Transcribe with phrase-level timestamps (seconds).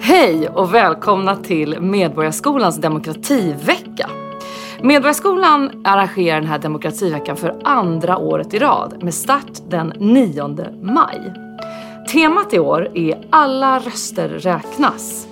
[0.00, 4.10] Hej och välkomna till Medborgarskolans demokrativecka.
[4.82, 10.48] Medborgarskolan arrangerar den här demokrativeckan för andra året i rad med start den 9
[10.82, 11.32] maj.
[12.12, 15.28] Temat i år är Alla röster räknas.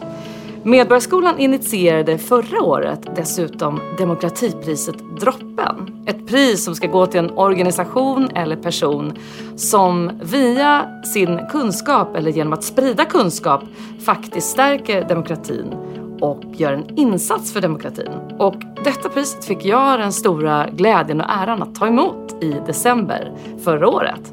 [0.66, 6.04] Medborgarskolan initierade förra året dessutom demokratipriset Droppen.
[6.06, 9.12] Ett pris som ska gå till en organisation eller person
[9.56, 13.62] som via sin kunskap eller genom att sprida kunskap
[14.04, 15.74] faktiskt stärker demokratin
[16.20, 18.12] och gör en insats för demokratin.
[18.38, 23.32] Och detta priset fick jag den stora glädjen och äran att ta emot i december
[23.64, 24.32] förra året.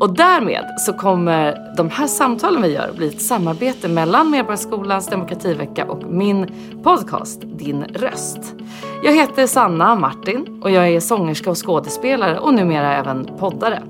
[0.00, 5.84] Och därmed så kommer de här samtalen vi gör bli ett samarbete mellan Medborgarskolans demokrativecka
[5.84, 6.46] och min
[6.82, 8.54] podcast Din röst.
[9.02, 13.82] Jag heter Sanna Martin och jag är sångerska och skådespelare och numera även poddare.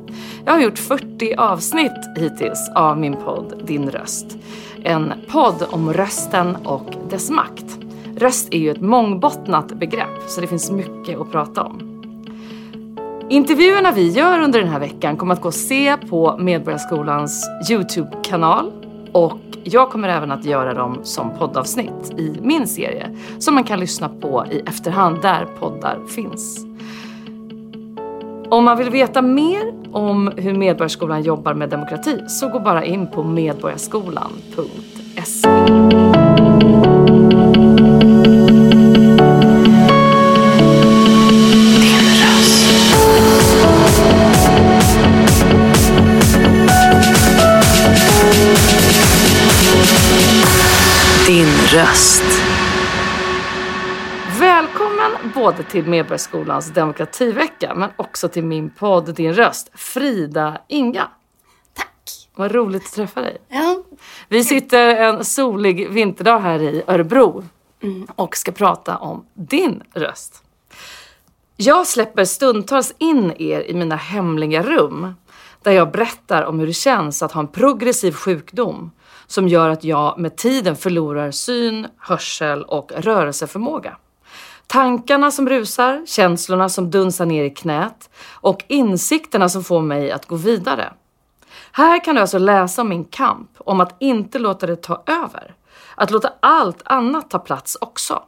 [0.44, 4.36] Jag har gjort 40 avsnitt hittills av min podd Din röst.
[4.82, 7.78] En podd om rösten och dess makt.
[8.16, 11.89] Röst är ju ett mångbottnat begrepp så det finns mycket att prata om.
[13.30, 18.72] Intervjuerna vi gör under den här veckan kommer att gå att se på Medborgarskolans Youtube-kanal
[19.12, 23.80] och jag kommer även att göra dem som poddavsnitt i min serie som man kan
[23.80, 26.64] lyssna på i efterhand där poddar finns.
[28.48, 33.06] Om man vill veta mer om hur Medborgarskolan jobbar med demokrati så gå bara in
[33.06, 35.59] på medborgarskolan.se.
[55.40, 61.08] Både till Medborgarskolans demokrativecka men också till min podd Din röst, Frida Inga.
[61.74, 62.28] Tack.
[62.34, 63.36] Vad roligt att träffa dig.
[63.48, 63.82] Ja.
[64.28, 67.44] Vi sitter en solig vinterdag här i Örebro
[68.16, 70.42] och ska prata om din röst.
[71.56, 75.14] Jag släpper stundtals in er i mina hemliga rum
[75.62, 78.90] där jag berättar om hur det känns att ha en progressiv sjukdom
[79.26, 83.96] som gör att jag med tiden förlorar syn, hörsel och rörelseförmåga.
[84.70, 90.26] Tankarna som rusar, känslorna som dunsar ner i knät och insikterna som får mig att
[90.26, 90.92] gå vidare.
[91.72, 95.54] Här kan du alltså läsa om min kamp, om att inte låta det ta över.
[95.94, 98.22] Att låta allt annat ta plats också.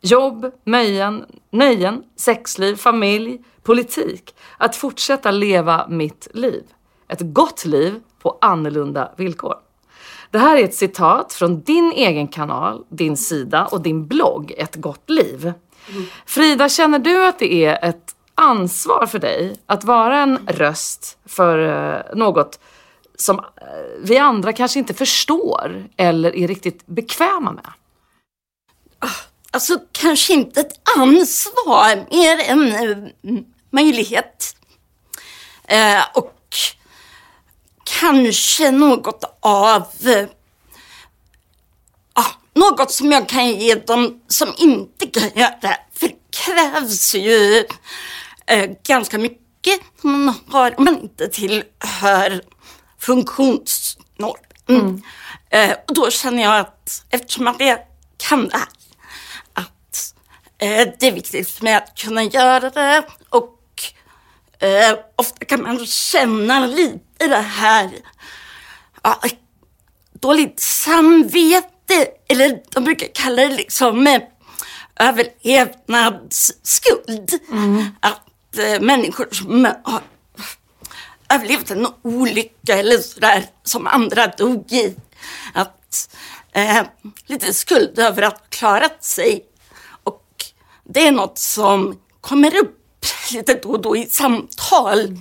[0.00, 4.34] Jobb, nöjen, nöjen, sexliv, familj, politik.
[4.58, 6.64] Att fortsätta leva mitt liv.
[7.08, 9.54] Ett gott liv på annorlunda villkor.
[10.30, 14.76] Det här är ett citat från din egen kanal, din sida och din blogg Ett
[14.76, 15.52] gott liv.
[16.26, 21.58] Frida, känner du att det är ett ansvar för dig att vara en röst för
[21.58, 22.60] eh, något
[23.16, 23.44] som eh,
[24.02, 27.72] vi andra kanske inte förstår eller är riktigt bekväma med?
[28.98, 29.08] Ah,
[29.50, 32.72] alltså kanske inte ett ansvar, mer en
[33.22, 34.56] mm, möjlighet.
[35.64, 36.34] Eh, och
[38.00, 39.86] kanske något av
[42.58, 45.76] något som jag kan ge dem som inte kan göra.
[45.94, 47.64] För det krävs ju
[48.46, 52.42] eh, ganska mycket man, har, om man inte tillhör
[52.98, 55.02] funktionsnormen.
[55.50, 57.78] Eh, och då känner jag att eftersom att jag
[58.16, 58.68] kan det här,
[59.52, 60.14] att
[60.58, 63.58] eh, det är viktigt för mig att kunna göra det och
[64.58, 67.90] eh, ofta kan man känna lite det här
[69.02, 69.20] ja,
[70.12, 71.77] dåligt samvete
[72.28, 74.22] eller de brukar kalla det liksom eh,
[74.96, 77.30] överlevnadsskuld.
[78.00, 80.02] Att eh, människor som eh, har
[81.28, 84.96] överlevt en olycka eller sådär som andra dog i.
[85.54, 86.16] Att
[86.52, 86.82] eh,
[87.26, 89.44] lite skuld över att ha klarat sig.
[90.04, 90.44] Och
[90.84, 92.74] det är något som kommer upp
[93.32, 95.16] lite då och då i samtal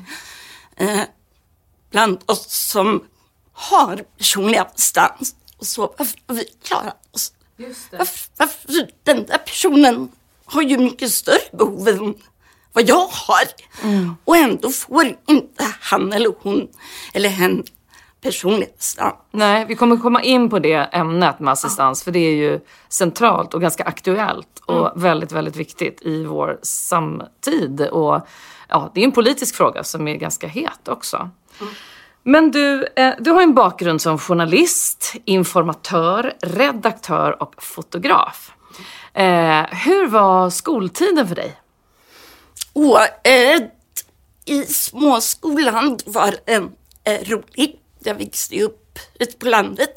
[0.78, 1.02] eh,
[1.92, 3.04] bland oss som
[3.54, 5.36] har personlig assistans.
[5.58, 7.34] Och så, varför vi klarat oss?
[7.92, 10.10] Varför, varför, den där personen
[10.46, 12.14] har ju mycket större behov än
[12.74, 13.44] vad jag har.
[14.26, 16.68] Och ändå får inte han eller hon
[17.14, 17.64] eller hen
[18.22, 19.16] personlig assistans.
[19.32, 23.54] Nej, vi kommer komma in på det ämnet med assistans för det är ju centralt
[23.54, 27.82] och ganska aktuellt och väldigt, väldigt viktigt i vår samtid.
[27.82, 28.28] Och
[28.68, 31.30] ja, det är en politisk fråga som är ganska het också.
[32.30, 38.52] Men du, eh, du har en bakgrund som journalist, informatör, redaktör och fotograf.
[39.14, 41.56] Eh, hur var skoltiden för dig?
[42.74, 43.62] Och eh,
[44.46, 46.72] i småskolan var den
[47.04, 47.80] eh, rolig.
[48.00, 49.90] Jag växte upp ute på landet.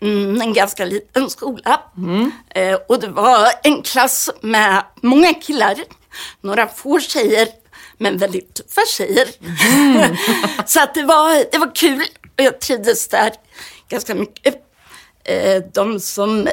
[0.00, 1.80] mm, en ganska liten skola.
[2.50, 5.74] Eh, och det var en klass med många killar,
[6.40, 7.48] några få tjejer,
[7.98, 9.28] men väldigt tuffa tjejer.
[10.66, 12.04] Så att det, var, det var kul
[12.38, 13.32] och jag trivdes där
[13.88, 14.54] ganska mycket.
[15.24, 16.48] Eh, de som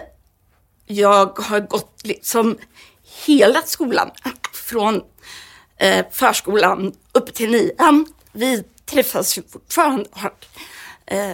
[0.86, 2.58] jag har gått liksom
[3.26, 4.12] hela skolan,
[4.54, 5.02] från
[5.78, 8.06] eh, förskolan upp till nian.
[8.32, 10.34] Vi träffas ju fortfarande och har
[11.06, 11.32] eh,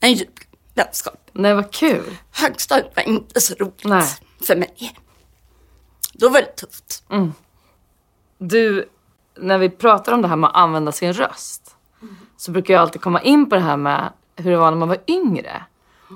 [0.00, 0.40] en djup
[0.74, 1.30] vänskap.
[1.32, 2.16] Nej, vad kul.
[2.30, 4.08] Högstadiet var inte så roligt Nej.
[4.42, 4.96] för mig.
[6.12, 7.04] Då var det tufft.
[8.38, 8.88] Du,
[9.38, 11.76] när vi pratar om det här med att använda sin röst
[12.36, 14.88] så brukar jag alltid komma in på det här med hur det var när man
[14.88, 15.62] var yngre.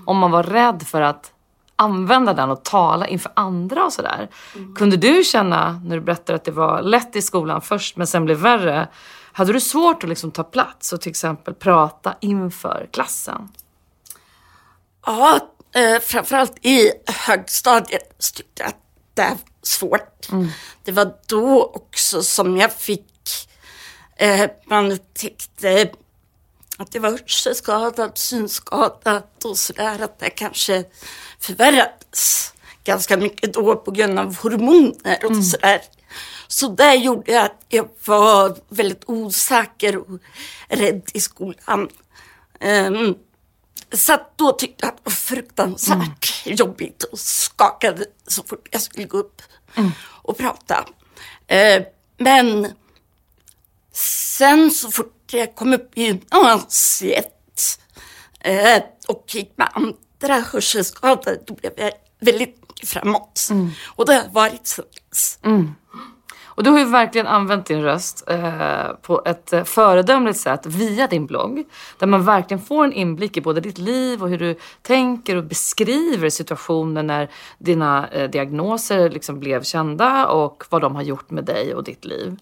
[0.06, 1.32] Om man var rädd för att
[1.76, 4.28] använda den och tala inför andra och sådär.
[4.76, 8.24] Kunde du känna, när du berättade att det var lätt i skolan först men sen
[8.24, 8.88] blev värre,
[9.32, 13.48] hade du svårt att liksom ta plats och till exempel prata inför klassen?
[15.06, 15.38] Ja,
[15.74, 16.90] eh, framförallt i
[17.26, 18.76] högstadiet tyckte jag att
[19.14, 19.36] det
[19.68, 20.28] svårt.
[20.84, 23.12] Det var då också som jag fick,
[24.16, 25.90] eh, man upptäckte
[26.76, 30.84] att jag var hörselskadad, synskadad och sådär, att det kanske
[31.40, 32.54] förvärrades
[32.84, 35.80] ganska mycket då på grund av hormoner och sådär.
[36.48, 40.20] Så det gjorde att jag var väldigt osäker och
[40.68, 41.88] rädd i skolan.
[42.60, 43.14] Ehm,
[43.92, 49.04] så då tyckte jag att det var fruktansvärt jobbigt och skakade så fort jag skulle
[49.06, 49.42] gå upp
[50.22, 50.84] och prata.
[51.46, 51.82] Eh,
[52.16, 52.72] men
[53.92, 57.78] sen så fort jag kom upp i gymnasiet
[58.40, 63.48] eh, och gick med andra hörselskadade, då blev jag väldigt mycket framåt.
[63.86, 65.38] Och det har varit så dess.
[66.58, 71.06] Och du har ju verkligen använt din röst eh, på ett eh, föredömligt sätt via
[71.06, 71.64] din blogg.
[71.98, 75.44] Där man verkligen får en inblick i både ditt liv och hur du tänker och
[75.44, 77.28] beskriver situationen när
[77.58, 82.04] dina eh, diagnoser liksom blev kända och vad de har gjort med dig och ditt
[82.04, 82.36] liv.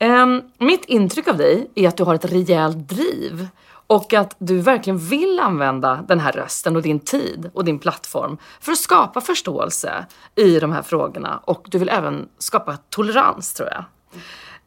[0.00, 3.48] Um, mitt intryck av dig är att du har ett rejält driv
[3.86, 8.38] och att du verkligen vill använda den här rösten och din tid och din plattform
[8.60, 13.68] för att skapa förståelse i de här frågorna och du vill även skapa tolerans tror
[13.68, 13.84] jag.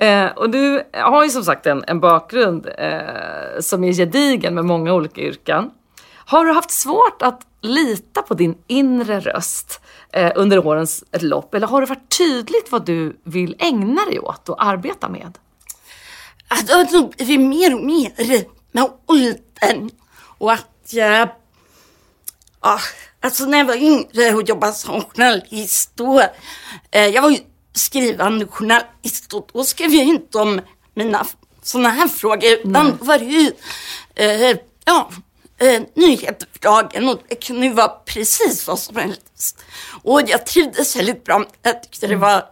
[0.08, 4.66] Eh, och du har ju som sagt en, en bakgrund eh, som är gedigen med
[4.66, 5.72] många olika yrken.
[6.16, 9.82] Har du haft svårt att lita på din inre röst
[10.14, 14.50] eh, under årens lopp eller har det varit tydligt vad du vill ägna dig åt
[14.50, 15.38] och arbeta med?
[16.50, 19.90] att det har blivit mer och mer med åldern.
[20.38, 21.30] Och att jag...
[22.62, 22.80] Ja,
[23.22, 26.22] alltså när jag var yngre och jobbade som journalist då...
[26.92, 27.38] Eh, jag var ju
[27.74, 30.62] skrivande journalist och då skrev jag inte om
[30.94, 31.26] mina
[31.62, 32.50] sådana här frågor.
[32.66, 33.52] Utan då var det ju...
[34.16, 35.10] Eh, ja,
[35.60, 39.64] eh, nyheter för dagen och det kunde ju vara precis vad som helst.
[40.04, 41.46] Och jag trivdes väldigt bra.
[41.62, 42.46] Jag tyckte det var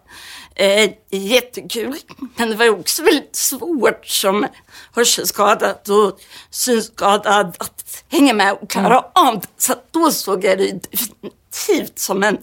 [0.56, 1.96] eh, jättekul.
[2.36, 4.48] Men det var också väldigt svårt som
[4.96, 6.20] hörselskadad och
[6.50, 9.48] synskadad att hänga med och klara av det.
[9.58, 12.38] Så då såg jag det definitivt som en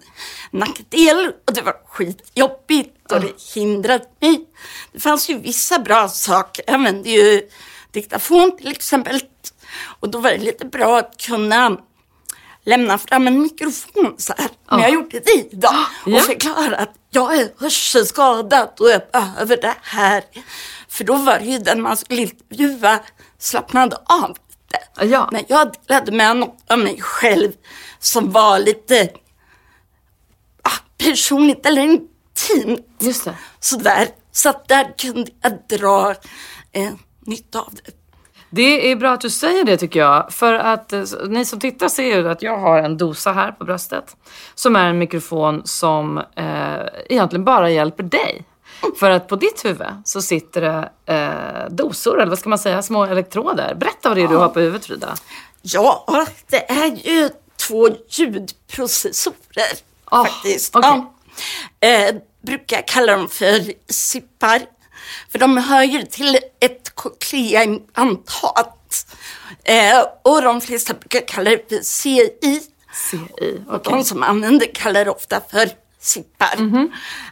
[0.50, 4.46] nackdel och det var skitjobbigt och det hindrade mig.
[4.93, 6.64] Det fanns ju vissa bra saker.
[6.66, 7.49] Jag använde ju
[7.90, 9.20] diktafon till exempel.
[10.00, 11.76] Och då var det lite bra att kunna
[12.65, 14.49] lämna fram en mikrofon så här.
[14.71, 16.21] Men jag gjorde det idag och Ja.
[16.21, 20.25] förklara att jag är hörselskadad och jag behöver det här.
[20.88, 23.00] För då var det ju den man skulle intervjua
[23.38, 25.07] slappnade av lite.
[25.14, 25.28] Ja.
[25.33, 27.52] Men jag delade med något av mig själv
[27.99, 29.09] som var lite
[30.62, 32.87] ah, personligt eller intimt.
[33.00, 33.35] Just det.
[33.61, 34.09] Sådär.
[34.33, 36.11] Så där kunde jag dra
[36.73, 36.93] eh,
[37.26, 37.93] nytta av det.
[38.54, 40.32] Det är bra att du säger det tycker jag.
[40.32, 43.64] För att eh, ni som tittar ser ju att jag har en dosa här på
[43.64, 44.16] bröstet.
[44.54, 48.44] Som är en mikrofon som eh, egentligen bara hjälper dig.
[49.00, 52.82] För att på ditt huvud så sitter det eh, dosor, eller vad ska man säga,
[52.82, 53.75] små elektroder.
[53.75, 55.14] Berätta vad det är du har på huvudet Frida.
[55.62, 56.06] Ja,
[56.50, 57.30] det är ju
[57.68, 59.34] två ljudprocessorer
[60.04, 60.76] Ah, faktiskt.
[60.76, 60.90] okej.
[61.80, 61.88] Ja.
[61.88, 64.62] Eh, brukar kalla dem för sippar.
[65.30, 69.06] För de hör ju till ett cochleaimplantat.
[69.64, 72.61] Eh, och de flesta brukar kalla det för CI.
[73.11, 73.62] CI.
[73.68, 73.92] Och okej.
[73.92, 75.70] de som använder kallar det ofta för
[76.04, 76.58] sippar.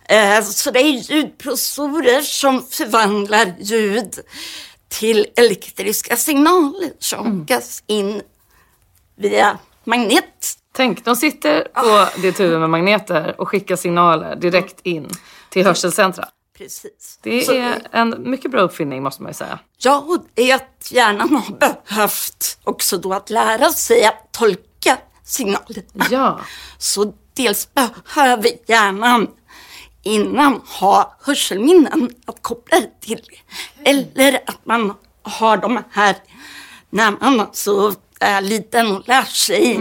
[0.05, 4.19] Eh, så det är ljudprocessorer som förvandlar ljud
[4.89, 8.23] till elektriska signaler som skickas in
[9.17, 10.59] via magnet.
[10.75, 15.09] Tänk, de sitter på ditt huvud med magneter och skickar signaler direkt in
[15.51, 16.29] till hörselcentra.
[16.63, 17.19] Precis.
[17.23, 19.59] Det Så- är en mycket bra uppfinning måste man ju säga.
[19.79, 24.99] Ja, och det är att hjärnan har behövt också då att lära sig att tolka
[25.25, 25.83] signaler.
[26.11, 26.41] Ja.
[26.79, 29.31] Så dels behöver hjärnan
[30.03, 33.23] innan ha hörselminnen att koppla det till.
[33.85, 36.17] Eller att man har de här
[36.91, 39.81] när man alltså är liten och lär sig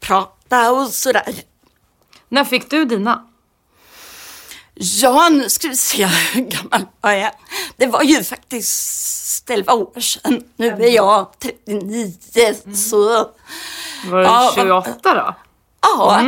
[0.00, 1.34] prata och sådär.
[2.28, 3.28] När fick du dina?
[4.80, 7.30] Ja, nu ska vi se hur gammal jag är.
[7.76, 10.44] Det var ju faktiskt 11 år sedan.
[10.56, 12.12] Nu är jag 39,
[12.74, 13.06] så
[14.10, 15.34] Var det Ja, 28 då?
[15.82, 16.22] ja,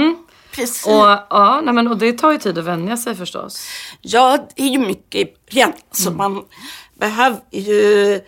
[0.52, 0.86] precis.
[0.86, 0.92] Och,
[1.30, 3.66] ja, nej men, och det tar ju tid att vänja sig förstås.
[4.00, 6.44] Ja, det är ju mycket i början, så man
[6.94, 8.20] behöver ju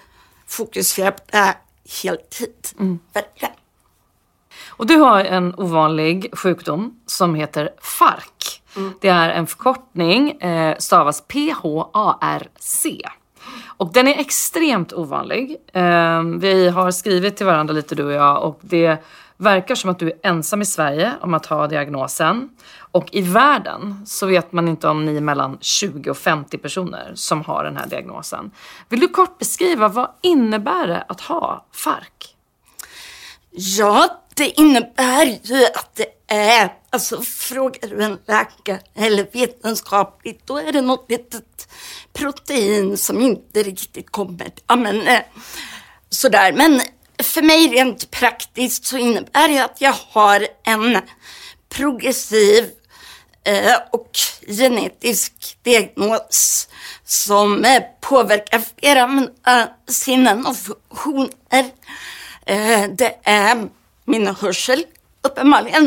[0.47, 1.55] fokusera på det här
[2.03, 2.69] heltid.
[3.13, 3.55] Verkligen.
[4.69, 8.62] Och du har en ovanlig sjukdom som heter FARC.
[9.01, 13.01] Det är en förkortning, eh, stavas P-H-A-R-C.
[13.67, 15.57] Och den är extremt ovanlig.
[15.73, 19.05] Eh, vi har skrivit till varandra lite du och jag och det
[19.37, 22.49] verkar som att du är ensam i Sverige om att ha diagnosen.
[22.93, 27.13] Och i världen så vet man inte om ni är mellan 20 och 50 personer
[27.15, 28.51] som har den här diagnosen.
[28.89, 32.35] Vill du kort beskriva vad innebär det att ha FARC?
[33.51, 40.59] Ja, det innebär ju att det är, alltså frågar du en läkare eller vetenskapligt, då
[40.59, 41.69] är det något litet
[42.13, 45.21] protein som inte riktigt kommer, ja men eh,
[46.11, 46.53] sådär.
[46.53, 46.81] Men
[47.23, 50.99] för mig rent praktiskt så innebär det att jag har en
[51.69, 52.71] progressiv
[53.45, 54.11] eh, och
[54.49, 56.69] genetisk diagnos
[57.05, 61.71] som eh, påverkar flera av mina sinnen och funktioner.
[62.97, 63.69] Det är
[64.05, 64.85] min hörsel,
[65.23, 65.85] uppenbarligen.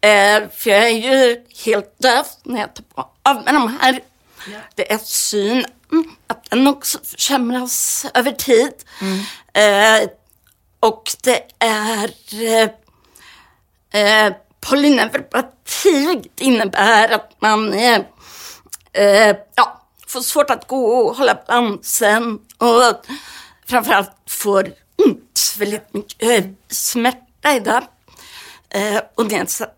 [0.00, 4.00] Eh, för jag är ju helt döv när jag tar på av med de här.
[4.74, 5.66] Det är syn,
[6.26, 8.72] att den också försämras över tid.
[9.52, 10.08] Eh,
[10.80, 12.70] och det är eh,
[14.02, 16.22] eh, polyneuropati.
[16.36, 18.00] Det innebär att man eh,
[18.92, 23.06] eh, ja, får svårt att gå och hålla balansen och
[23.66, 24.72] framförallt får
[25.06, 27.82] ont, väldigt mycket eh, smärta det.
[28.70, 29.76] Eh, och nedsatt,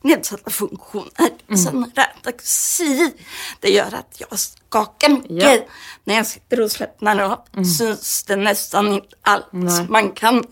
[0.00, 1.56] nedsatta funktioner.
[1.64, 3.14] Sen rataxi,
[3.60, 5.30] det gör att jag skakar mycket.
[5.30, 5.58] Ja.
[6.04, 9.88] När jag sitter och slappnar av syns det nästan inte alls.
[9.88, 10.44] Man kan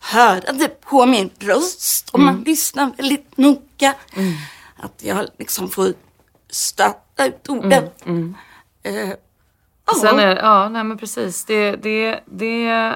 [0.00, 3.94] höra det på min röst om man lyssnar väldigt noga.
[4.76, 5.94] Att jag liksom får
[6.50, 7.88] stöta ut orden.
[8.82, 9.08] Eh,
[9.86, 9.94] ja.
[10.00, 11.44] Sen är, ja, nej men precis.
[11.44, 12.92] Det, det, det,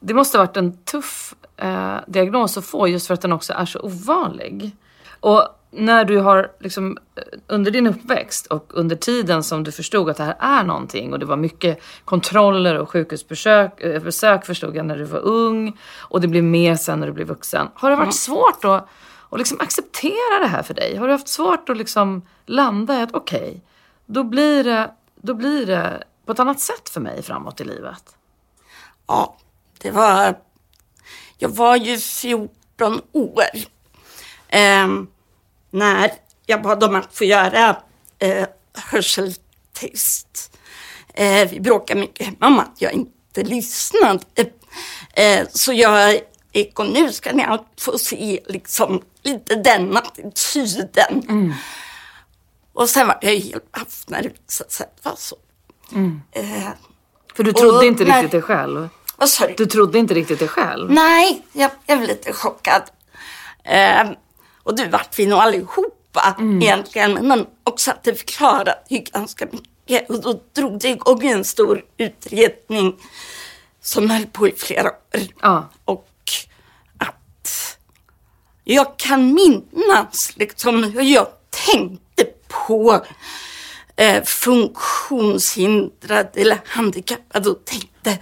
[0.00, 3.52] det måste ha varit en tuff eh, diagnos att få just för att den också
[3.52, 4.76] är så ovanlig.
[5.20, 10.10] Och när du har liksom eh, under din uppväxt och under tiden som du förstod
[10.10, 14.76] att det här är någonting och det var mycket kontroller och sjukhusbesök eh, besök förstod
[14.76, 17.68] jag när du var ung och det blev mer sen när du blev vuxen.
[17.74, 18.88] Har det varit svårt att,
[19.30, 20.96] att liksom acceptera det här för dig?
[20.96, 23.62] Har du haft svårt att liksom landa i att okej,
[24.06, 28.16] då blir det då blir det på ett annat sätt för mig framåt i livet.
[29.06, 29.36] Ja,
[29.78, 30.38] det var...
[31.38, 33.44] Jag var ju 14 år
[34.48, 35.06] ehm,
[35.70, 36.12] när
[36.46, 37.76] jag bad om att få göra
[38.18, 40.58] eh, hörseltest.
[41.14, 44.20] Eh, vi bråkade mycket hemma om att jag inte lyssnade.
[45.14, 46.20] Eh, så jag
[46.52, 47.44] gick och nu ska ni
[47.80, 51.54] få se liksom lite den attityden.
[52.72, 55.36] Och sen var jag helt paff när det visade sig att det var så.
[56.32, 56.68] Eh,
[57.34, 58.88] För du trodde Och inte när- riktigt det själv.
[59.18, 59.54] Vad sa du?
[59.54, 60.90] Du trodde inte riktigt det själv.
[60.90, 62.82] Nej, jag blev lite chockad.
[63.64, 64.10] Eh,
[64.62, 67.12] och du vart vi nog allihopa egentligen.
[67.12, 70.10] Men också att det förklarade ju ganska mycket.
[70.10, 72.96] Och då drog det igång en stor utredning
[73.80, 75.20] som höll på i flera år.
[75.42, 75.68] Ja.
[75.84, 76.10] Och
[76.98, 77.78] att
[78.64, 83.04] jag kan minnas liksom hur jag tänkte på
[83.96, 88.18] eh, funktionshindrad eller handikappad och tänkte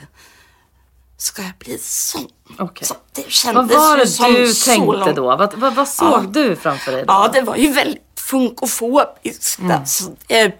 [1.18, 2.26] Ska jag bli sån?
[2.58, 2.87] Okej.
[2.87, 5.16] Så det Vad kändes var ju det som du så tänkte långt.
[5.16, 5.23] då?
[5.37, 6.25] Vad, vad, vad såg Ja.
[6.30, 7.12] du framför dig då?
[7.12, 9.58] Ja, det var ju väldigt funkofobiskt.
[9.58, 9.70] Mm.
[9.80, 10.52] Alltså, eh,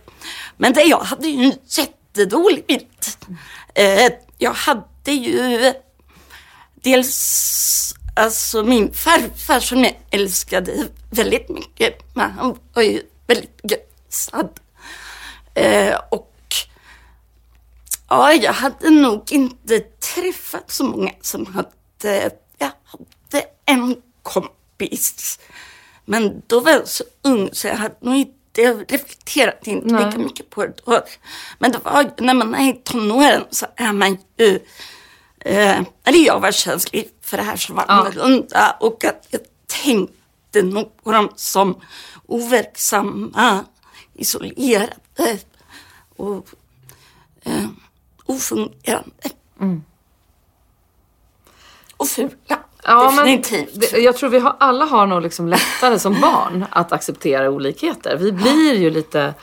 [0.57, 2.87] men det, jag hade ju en jättedålig bild.
[3.75, 5.73] Eh, jag hade ju
[6.75, 10.73] dels alltså min farfar som jag älskade
[11.11, 12.15] väldigt mycket.
[12.15, 14.49] Men han var ju väldigt begränsad.
[15.55, 16.33] Eh, och
[18.09, 25.39] ja, jag hade nog inte träffat så många som hade, jag hade en kompis.
[26.05, 28.33] Men då var jag så ung så jag hade nog inte
[28.63, 30.05] jag reflekterade inte Nej.
[30.07, 31.03] lika mycket på det då.
[31.59, 34.61] Men det var när man är i tonåren så är man ju
[35.41, 37.95] eh, eller jag var känslig för det här som var Ja.
[37.95, 39.41] annorlunda och att jag
[39.85, 41.81] tänkte nog på dem som
[42.27, 43.65] overksamma,
[44.15, 45.39] isolerade
[46.17, 46.49] och
[47.43, 47.65] eh,
[48.27, 49.11] ofungerande.
[51.97, 53.91] Och fula, Ja, men definitivt.
[53.93, 58.17] det, jag tror vi har, alla har nog liksom lättare som barn att acceptera olikheter.
[58.17, 59.35] Vi blir ju lite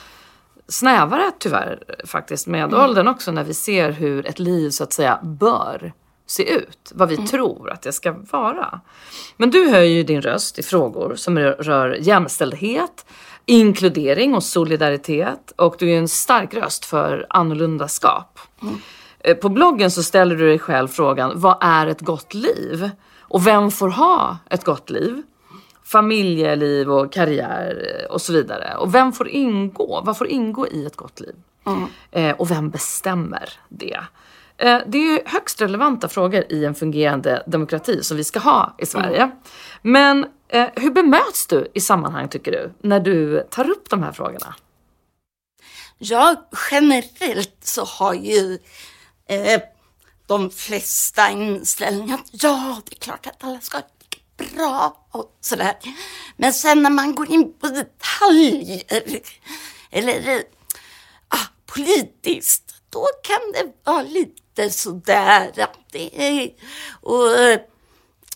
[0.68, 5.20] snävare tyvärr faktiskt med åldern också när vi ser hur ett liv så att säga
[5.24, 5.94] bör
[6.26, 6.92] se ut.
[6.96, 8.82] Vad vi tror att det ska vara.
[9.38, 13.06] Men du höjer ju din röst i frågor som rör jämställdhet,
[13.46, 18.40] inkludering och solidaritet och du är en stark röst för annorlundaskap.
[19.20, 22.90] Eh, På bloggen så ställer du dig själv frågan, vad är ett gott liv?
[23.20, 25.22] Och vem får ha ett gott liv?
[25.84, 28.76] Familjeliv och karriär eh, och så vidare.
[28.78, 30.02] Och vem får ingå?
[30.06, 31.36] Vad får ingå i ett gott liv?
[32.12, 34.00] Eh, och vem bestämmer det?
[34.58, 38.76] Eh, det är ju högst relevanta frågor i en fungerande demokrati som vi ska ha
[38.78, 39.32] i Sverige.
[39.82, 44.12] Men eh, hur bemöts du i sammanhang tycker du, när du tar upp de här
[44.12, 44.56] frågorna?
[45.98, 48.60] Ja, generellt så har ju
[49.30, 49.62] eh,
[50.28, 53.84] de flesta inställningen att ja, det är klart att alla ska ha
[54.38, 55.78] det bra och sådär.
[56.38, 58.84] Men sen när man går in på detaljer
[59.92, 60.42] eller eh,
[61.28, 66.54] ah, politiskt, då kan det vara lite sådär att det är,
[67.02, 67.60] och, eh,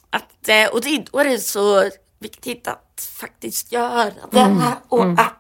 [0.09, 5.38] att, eh, och det är då det så viktigt att faktiskt göra det och att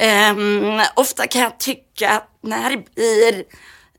[0.00, 3.44] Ehm, ofta kan jag tycka att när det blir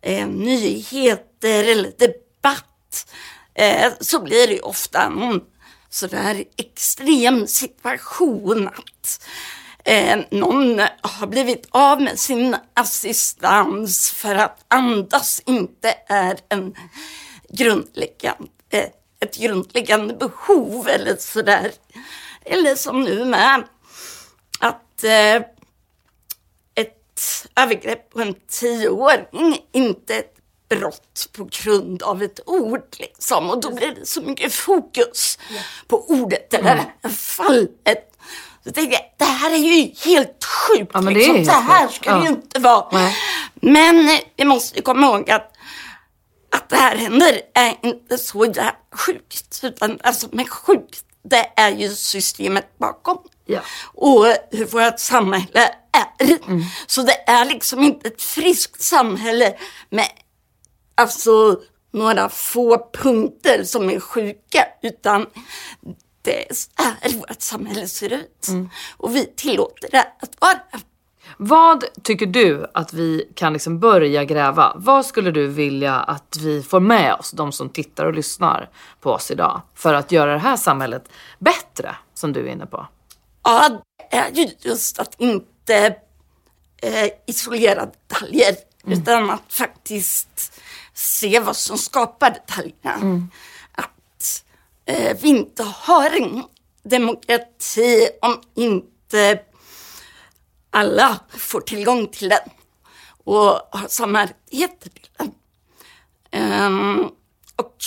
[0.02, 3.12] eh, nyheter eller debatt
[3.54, 5.42] eh, så blir det ofta någon
[5.90, 9.26] sådär extrem situation att
[9.86, 16.76] eh, någon har blivit av med sin assistans för att andas inte är en
[17.50, 18.90] grundläggande, eh,
[19.26, 21.72] ett grundläggande behov eller sådär.
[22.46, 23.64] Eller som nu med
[24.60, 25.36] att eh,
[26.76, 30.36] ett övergrepp på en tioåring inte ett
[30.70, 32.84] brott på grund av ett ord.
[33.00, 33.50] Liksom.
[33.50, 35.38] Och då blir det så mycket fokus
[35.88, 36.72] på ordet eller
[37.04, 37.16] Mm.
[37.16, 38.08] fallet.
[38.64, 40.92] Så tänkte jag, det här är ju helt sjukt.
[40.94, 41.46] Ja, men det är liksom.
[41.46, 42.30] så här ska det ju Ja.
[42.30, 42.86] inte vara.
[42.92, 43.16] Nej.
[43.54, 45.51] Men vi måste komma ihåg att
[46.62, 49.60] att det här händer är inte så jävla sjukt.
[49.64, 53.18] Utan alltså, men sjukt, det är ju systemet bakom.
[53.46, 53.62] Ja.
[53.94, 56.40] Och hur vårt samhälle är.
[56.88, 59.58] Så det är liksom inte ett friskt samhälle
[59.90, 60.08] med
[60.96, 64.68] alltså några få punkter som är sjuka.
[64.82, 65.28] Utan
[66.22, 66.52] det
[67.04, 68.48] är vårt samhälle ser ut.
[68.98, 70.60] Och vi tillåter det att vara.
[71.38, 74.74] Vad tycker du att vi kan liksom börja gräva?
[74.76, 78.70] Vad skulle du vilja att vi får med oss, de som tittar och lyssnar
[79.02, 81.04] på oss idag, för att göra det här samhället
[81.40, 82.88] bättre, som du är inne på?
[83.44, 85.96] Ja, det är ju just att inte
[86.82, 90.62] eh, isolera detaljer utan att faktiskt
[90.94, 93.28] se vad som skapar detaljerna.
[93.72, 94.44] Att
[94.86, 96.44] eh, vi inte har en
[96.84, 99.40] demokrati om inte
[100.72, 102.50] alla får tillgång till den
[103.24, 105.32] och har samma rättigheter till den.
[106.32, 107.10] Ehm,
[107.56, 107.78] och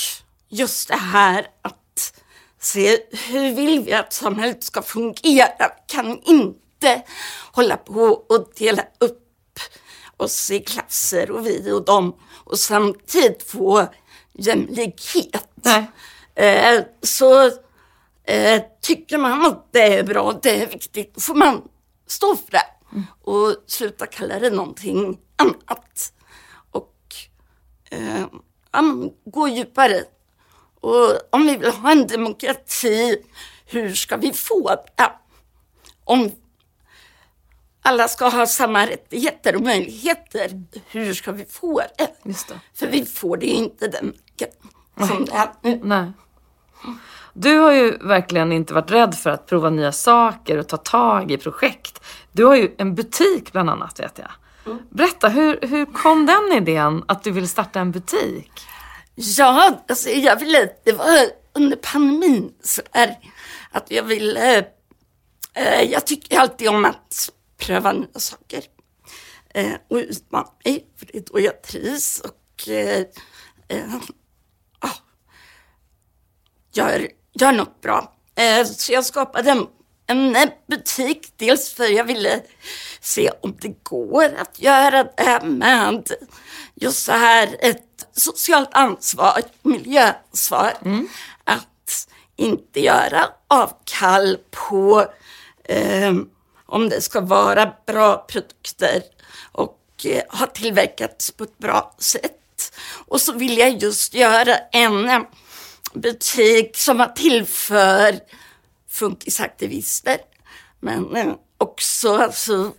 [0.49, 2.23] just det här att
[2.61, 5.53] se hur vill vi att samhället ska fungera?
[5.59, 7.03] Vi kan inte
[7.53, 9.20] hålla på och dela upp
[10.16, 13.87] oss i klasser och vi och dem och samtidigt få
[14.33, 15.49] jämlikhet.
[15.55, 15.87] Nej.
[16.35, 17.44] Eh, så
[18.25, 21.62] eh, tycker man att det är bra, det är viktigt, får man
[22.07, 22.73] stå för det
[23.20, 26.12] och sluta kalla det någonting annat.
[26.70, 27.14] Och
[27.90, 28.26] eh,
[28.72, 28.83] ja,
[29.24, 30.04] gå djupare.
[30.80, 33.16] Och om vi vill ha en demokrati,
[33.66, 35.12] hur ska vi få det?
[36.04, 36.30] Om
[37.83, 42.09] alla ska ha samma rättigheter och möjligheter, hur ska vi få det?
[42.22, 42.61] Det.
[42.74, 44.14] För vi får det ju inte den
[45.09, 45.80] som det är nu.
[45.85, 46.12] Nej.
[47.35, 51.31] Du har ju verkligen inte varit rädd för att prova nya saker och ta tag
[51.31, 52.05] i projekt.
[52.33, 54.31] Du har ju en butik bland annat vet jag.
[54.90, 58.51] Berätta, hur, hur kom den idén att du vill starta en butik?
[59.14, 61.18] Ja, alltså jag ville, det var
[61.53, 63.18] under pandemin så där,
[63.70, 64.59] att jag ville,
[65.55, 68.62] eh, jag tycker alltid om att pröva nya saker.
[69.55, 73.05] Eh, och utmana mig, för det är då jag trivs och eh,
[73.68, 73.97] eh,
[76.75, 78.12] gör, gör något bra.
[78.35, 79.66] Eh, så jag skapade en
[80.07, 81.33] en butik.
[81.37, 82.42] Dels för jag ville
[83.01, 86.11] se om det går att göra det med
[86.75, 90.73] just så här ett socialt ansvar, miljöansvar.
[90.85, 91.09] Mm.
[91.44, 95.07] Att inte göra avkall på
[95.64, 96.12] eh,
[96.66, 99.03] om det ska vara bra produkter
[99.53, 102.40] och eh, ha tillverkats på ett bra sätt.
[103.07, 105.20] Och så vill jag just göra en eh,
[105.94, 108.20] butik som var till för
[108.88, 110.18] funkisaktivister.
[110.80, 112.72] Men eh, också alltså,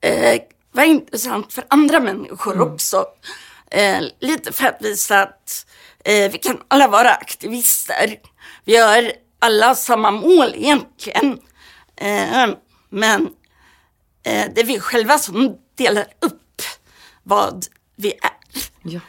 [0.00, 0.40] eh,
[0.72, 3.06] var intressant för andra människor också.
[3.70, 5.66] Eh, lite för att visa att
[6.04, 8.20] eh, vi kan alla vara aktivister.
[8.64, 11.38] Vi har alla samma mål egentligen.
[11.96, 12.48] Eh,
[12.88, 13.22] men
[14.22, 16.62] eh, det är vi själva som delar upp
[17.22, 18.62] vad vi är.
[18.82, 19.00] Ja.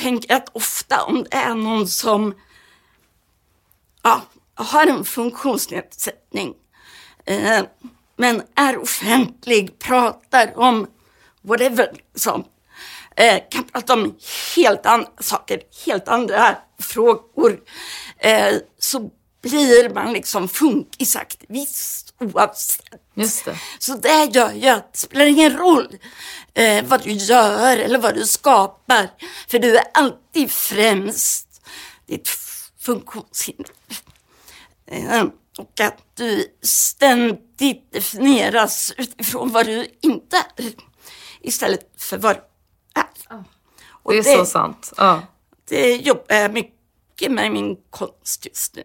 [0.00, 2.34] Tänker att ofta om det är någon som
[4.02, 4.22] ja,
[4.54, 6.54] har en funktionsnedsättning
[7.24, 7.62] eh,
[8.16, 10.86] men är offentlig, pratar om
[11.42, 12.44] whatever som
[13.16, 14.16] eh, kan prata om
[14.56, 17.60] helt andra saker, helt andra frågor
[18.18, 19.10] eh, så
[19.42, 22.84] blir man liksom funkisaktivist oavsett.
[23.14, 23.58] Just det.
[23.78, 25.98] Så det gör ju att det spelar ingen roll
[26.54, 29.10] eh, vad du gör eller vad du skapar.
[29.48, 31.62] För du är alltid främst
[32.06, 32.28] ditt
[32.78, 33.72] funktionshinder.
[34.86, 35.24] Eh,
[35.58, 40.72] och att du ständigt definieras utifrån vad du inte är
[41.40, 42.40] istället för vad du
[43.00, 43.44] är.
[44.02, 44.92] Och Det är så sant.
[44.96, 45.22] Ja.
[45.68, 48.82] Det jobbar jag mycket med i min konst just nu.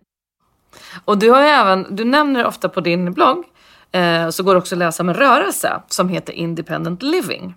[1.06, 3.46] Och du har ju även, du nämner ofta på din blogg,
[3.92, 7.56] eh, så går det också att läsa om en rörelse som heter Independent Living.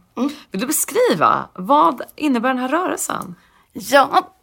[0.50, 3.34] Vill du beskriva, vad innebär den här rörelsen?
[3.72, 4.34] Ja,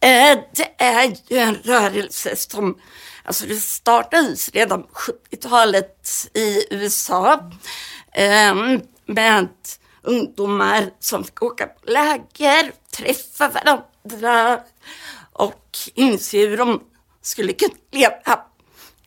[0.00, 2.78] eh, det är ju en rörelse som
[3.24, 7.50] alltså det startades redan på 70-talet i USA
[8.12, 8.54] eh,
[9.06, 9.48] med
[10.02, 14.60] ungdomar som fick åka på läger, träffa varandra
[15.32, 16.80] och inse hur de
[17.24, 18.44] skulle kunna leva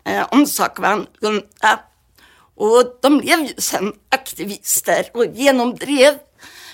[0.03, 1.79] eh, om saker var annorlunda.
[2.55, 6.19] Och de blev ju sen aktivister och genomdrev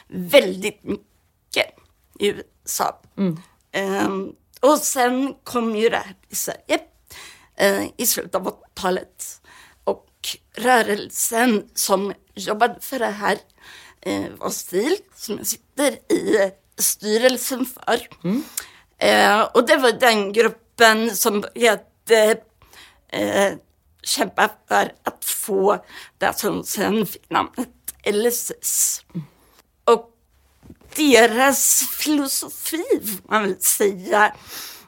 [0.08, 1.66] väldigt mycket
[2.20, 3.02] i USA.
[3.72, 6.80] Ehm, och sen kom ju det här till Sverige
[7.56, 9.42] eh, i slutet av 80-talet.
[9.84, 10.10] Och
[10.56, 13.38] rörelsen som jobbade för det här
[14.02, 18.08] eh, var STIL, som jag sitter i styrelsen för.
[18.98, 20.34] Eh, och det var den
[20.78, 22.42] gruppen som började
[23.10, 23.54] eh,
[24.04, 25.86] kämpa för att få
[26.18, 27.70] det som sen fick namnet
[28.06, 29.02] LSS.
[29.84, 30.10] Och
[30.96, 34.36] deras filosofi, får man väl säga,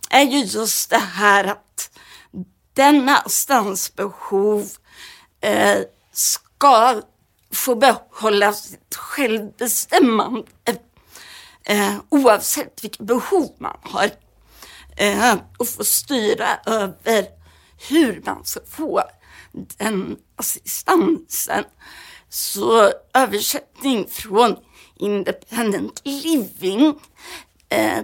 [0.10, 1.90] är ju just det här att
[2.74, 4.70] denna stansbehov
[5.42, 5.80] eh,
[6.12, 7.02] ska
[7.54, 10.48] få behålla sitt självbestämmande
[11.64, 14.25] eh, oavsett vilket behov man har.
[14.96, 17.26] Eh, och få styra över
[17.90, 19.04] hur man ska få
[19.78, 21.64] den assistansen.
[22.30, 24.56] Så översättning från
[24.96, 27.00] independent living
[27.70, 28.00] eh,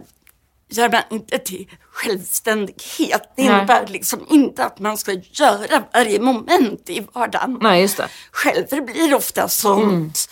[0.69, 3.33] gör man inte till självständighet.
[3.35, 8.09] Det innebär liksom inte att man ska göra varje moment i vardagen Nej, just det.
[8.31, 8.67] själv.
[8.67, 10.29] För det blir ofta sånt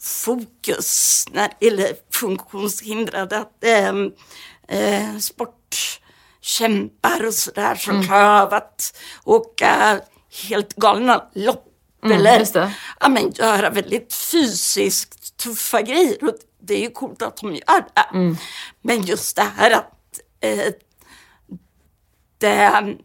[0.00, 3.38] fokus när det gäller funktionshindrade.
[3.38, 4.12] Att ähm,
[5.74, 10.00] sportkämpar och sådär som av att åka
[10.48, 11.70] helt galna lopp.
[12.04, 12.46] Mm, eller
[13.00, 16.24] ja, men, göra väldigt fysiskt tuffa grejer.
[16.24, 18.08] Och det är ju coolt att de gör det.
[18.12, 18.36] Mm.
[18.82, 20.72] Men just det här att eh,
[22.38, 22.96] det är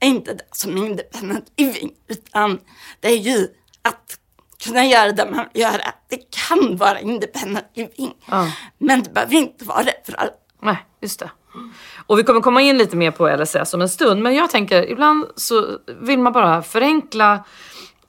[0.00, 2.60] inte det som är independent living, utan
[3.00, 3.48] det är ju
[3.82, 4.18] att
[4.64, 5.94] kunna göra det man vill göra.
[6.08, 8.52] Det kan vara independent living, Ja.
[8.78, 10.32] men det behöver inte vara det för alla.
[10.62, 11.30] Nej, just det.
[12.06, 14.22] Och vi kommer komma in lite mer på LSS om en stund.
[14.22, 15.66] Men jag tänker, ibland så
[16.00, 17.44] vill man bara förenkla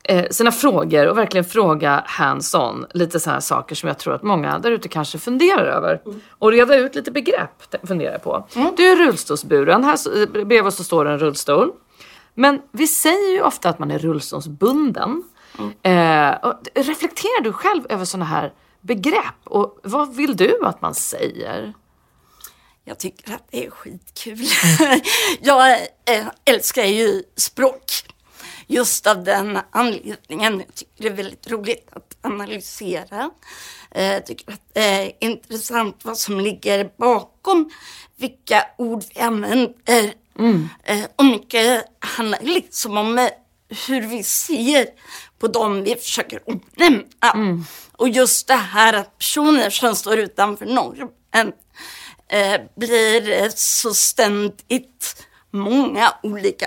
[0.04, 2.86] eh, sina frågor och verkligen fråga hands-on.
[2.94, 6.02] Lite så här saker som jag tror att många där ute kanske funderar över.
[6.30, 8.48] Och reda ut lite begrepp funderar jag på.
[8.78, 9.84] Du är rullstolsburen.
[9.84, 11.72] Här så- bredvid oss så står det en rullstol.
[12.34, 15.24] Men vi säger ju ofta att man är rullstolsbunden.
[15.82, 19.36] Eh, och reflekterar du själv över sådana här begrepp?
[19.44, 21.74] Och vad vill du att man säger?
[22.88, 24.40] Jag tycker att det är skitkul.
[25.42, 25.72] jag
[26.06, 27.92] eh, älskar ju språk.
[28.68, 30.60] Just av den anledningen.
[30.60, 33.30] Jag tycker det är väldigt roligt att analysera.
[33.92, 37.70] Eh, Jag tycker att det är intressant vad som ligger bakom
[38.16, 40.14] vilka ord vi använder.
[40.84, 43.30] Eh, Och mycket handlar liksom om
[43.88, 44.88] hur vi ser
[45.40, 47.64] på dem vi försöker omnämna.
[47.92, 51.54] Och just det här att personer som står utanför normen
[52.30, 56.66] eh, blir eh, så ständigt många olika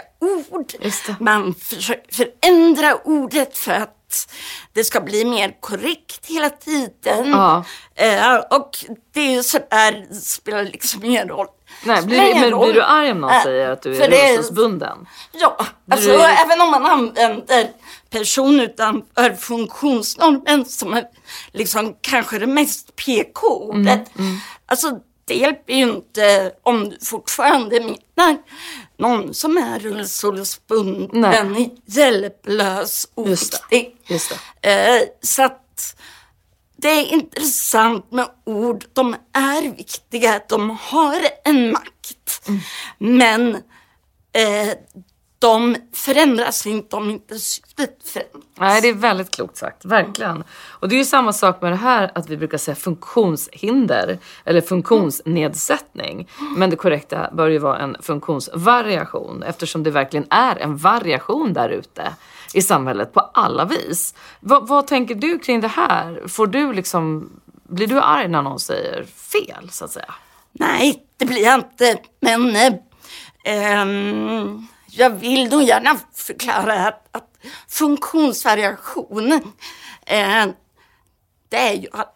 [0.50, 0.72] ord.
[1.20, 3.94] Man försöker förändra ordet för att
[4.72, 7.30] det ska bli mer korrekt hela tiden.
[7.30, 7.64] Ja.
[7.94, 8.70] Eh, och
[9.14, 11.46] det är sådär, spelar liksom ingen roll.
[11.84, 15.06] Nej, blir, du- men blir du arg om någon Eh, säger att du är rullstolsbunden?
[15.32, 17.70] Ja, alltså Du- även om man använder
[18.10, 21.04] person utanför funktionsnormen som är
[21.52, 24.18] liksom kanske det mest PK-ordet.
[24.18, 28.36] Mm, Alltså det hjälper ju inte om du fortfarande menar
[28.96, 33.76] någon som är rullstolsbunden, hjälplös, Just det.
[33.76, 33.96] oviktig.
[34.62, 35.96] Eh, så att
[36.76, 38.84] det är intressant med ord.
[38.92, 42.48] De är viktiga, de har en makt.
[42.98, 43.54] Men
[44.32, 44.68] eh,
[45.38, 48.42] de förändras inte om inte syftet förändras.
[48.54, 49.84] Nej, det är väldigt klokt sagt.
[49.84, 50.44] Verkligen.
[50.68, 54.60] Och det är ju samma sak med det här att vi brukar säga funktionshinder eller
[54.60, 56.28] funktionsnedsättning.
[56.56, 61.68] Men det korrekta bör ju vara en funktionsvariation eftersom det verkligen är en variation där
[61.68, 62.12] ute
[62.54, 64.14] i samhället på alla vis.
[64.40, 66.22] Vad, vad tänker du kring det här?
[66.28, 67.30] Får du liksom,
[67.68, 70.14] blir du arg när någon säger fel så att säga?
[70.52, 71.98] Nej, det blir jag inte.
[72.20, 72.72] Men eh,
[73.44, 77.30] ehm, jag vill nog gärna förklara att, att
[77.68, 79.32] funktionsvariation,
[80.06, 80.46] eh,
[81.48, 82.08] det är ju alla.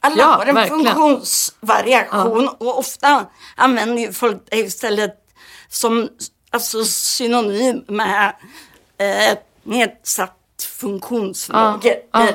[0.00, 0.84] Alla Ja, har en verkligen.
[0.84, 5.16] funktionsvariation och ofta använder ju folk det istället
[5.68, 6.08] som
[6.50, 8.34] alltså, synonym med
[8.98, 10.40] eh, nedsatt
[10.80, 12.28] funktionsförmåga Ja,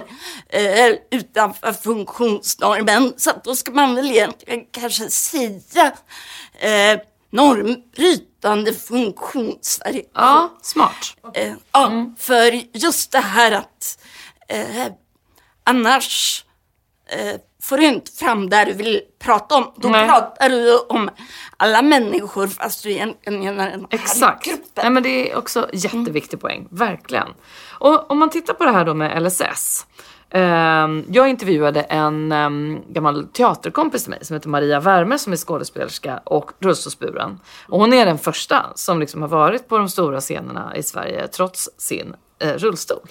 [0.50, 3.13] eh, utanför funktionsnormen.
[3.18, 5.92] Så att då ska man väl egentligen kanske säga
[6.60, 10.10] eh, normbrytande funktionsvariation.
[10.13, 11.15] Ja, smart.
[11.34, 12.15] Eh, ja, Mm.
[12.20, 14.00] för just det här att
[14.48, 14.86] eh,
[15.63, 16.46] annars
[17.10, 19.74] eh, får du inte fram där du vill prata om.
[19.78, 20.08] Då Nej.
[20.08, 21.10] pratar du om
[21.58, 24.46] alla människor fast du egentligen menar den här Exakt.
[24.46, 24.65] gruppen.
[24.76, 27.28] Nej, men det är också jätteviktig poäng, verkligen.
[27.80, 29.86] Och om man tittar på det här då med LSS.
[30.32, 35.38] Ehm, jag intervjuade en ehm, gammal teaterkompis till mig som heter Maria Värme som är
[35.38, 37.39] skådespelerska och rullstolsburen.
[37.68, 41.28] Och hon är den första som liksom har varit på de stora scenerna i Sverige
[41.28, 43.08] trots sin eh, rullstol.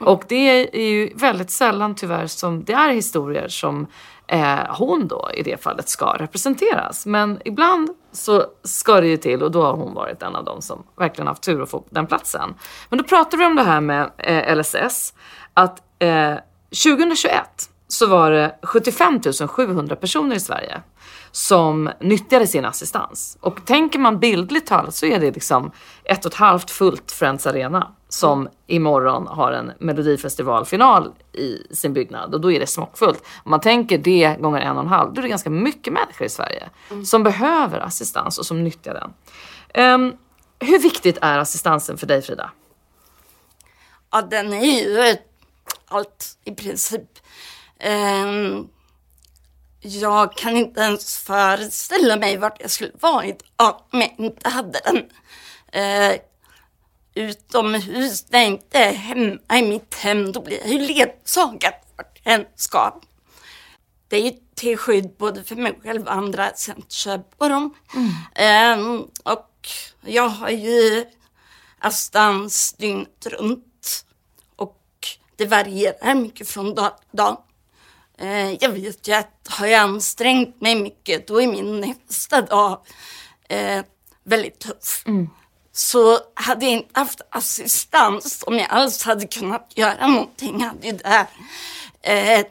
[0.00, 3.86] Och det är ju väldigt sällan tyvärr som det är historier som
[4.26, 7.06] eh, hon då i det fallet ska representeras.
[7.06, 10.62] Men ibland så ska det ju till och då har hon varit en av dem
[10.62, 12.54] som verkligen haft tur att få den platsen.
[12.88, 15.14] Men då pratar vi om det här med eh, LSS.
[15.54, 16.34] Att eh,
[16.70, 20.82] 2021 så var det 75 700 personer i Sverige
[21.32, 23.38] som nyttjade sin assistans.
[23.40, 25.70] Och tänker man bildligt talat så är det liksom
[26.04, 32.34] ett och ett halvt fullt Friends Arena som imorgon har en melodifestivalfinal i sin byggnad
[32.34, 33.22] och då är det smockfullt.
[33.44, 36.26] Om man tänker det gånger en och en halv, då är det ganska mycket människor
[36.26, 36.68] i Sverige
[37.04, 39.12] som behöver assistans och som nyttjar den.
[39.94, 40.16] Um,
[40.60, 42.50] hur viktigt är assistansen för dig Frida?
[44.10, 45.16] Ja, den är ju
[45.88, 47.18] allt i princip.
[47.78, 48.68] Ehm,
[49.80, 55.10] jag kan inte ens föreställa mig vart jag skulle varit om jag inte hade den.
[55.72, 56.20] Eh,
[57.14, 62.20] utomhus, när jag inte är hemma i mitt hem, då blir jag ju ledsagad vart
[62.22, 63.00] jag än ska.
[64.08, 67.48] Det är ju till skydd både för mig själv och andra som inte kör på
[67.48, 67.74] dem.
[68.34, 69.68] Ehm, och
[70.00, 71.06] jag har ju
[71.78, 74.04] assistans dygnet runt.
[75.38, 77.42] Det varierar mycket från dag till dag.
[78.18, 82.80] Eh, jag vet ju att har jag ansträngt mig mycket, då är min nästa dag
[83.48, 83.84] eh,
[84.24, 85.04] väldigt tuff.
[85.72, 90.92] Så hade jag inte haft assistans, om jag alls hade kunnat göra någonting, hade ju
[90.92, 91.26] det
[92.02, 92.46] eh,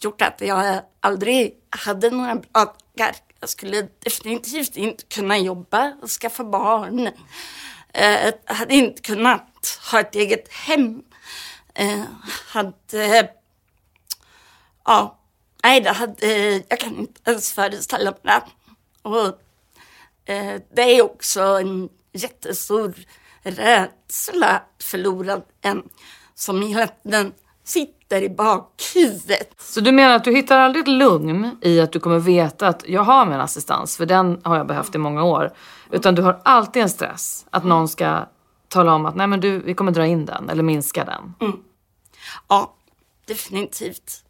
[0.00, 3.16] gjort att jag aldrig hade några bra dagar.
[3.40, 7.06] Jag skulle definitivt inte kunna jobba och skaffa barn.
[7.92, 11.02] Eh, jag hade inte kunnat ha ett eget hem.
[11.78, 12.02] Eh,
[12.48, 13.30] hade...
[14.84, 15.18] Ja,
[15.64, 18.42] nej, det hade, jag kan inte ens föreställa mig det.
[19.02, 19.26] Och,
[20.32, 22.94] eh, det är också en jättestor
[23.42, 25.82] rädsla att förlora en
[26.34, 27.32] som hela tiden
[27.64, 29.54] sitter i bakhuvudet.
[29.58, 32.88] Så du menar att du hittar aldrig ett lugn i att du kommer veta att
[32.88, 35.52] jag har min assistans, för den har jag behövt i många år.
[35.90, 38.26] Utan du har alltid en stress att någon ska
[38.68, 41.34] tala om att nej men du, vi kommer dra in den eller minska den.
[42.48, 42.74] Ja,
[43.26, 44.22] definitivt.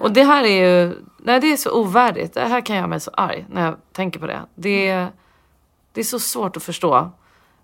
[0.00, 2.34] Och det här är ju, nej det är så ovärdigt.
[2.34, 4.40] Det här kan göra mig så arg när jag tänker på det.
[4.54, 5.12] Det är,
[5.92, 7.10] det är så svårt att förstå.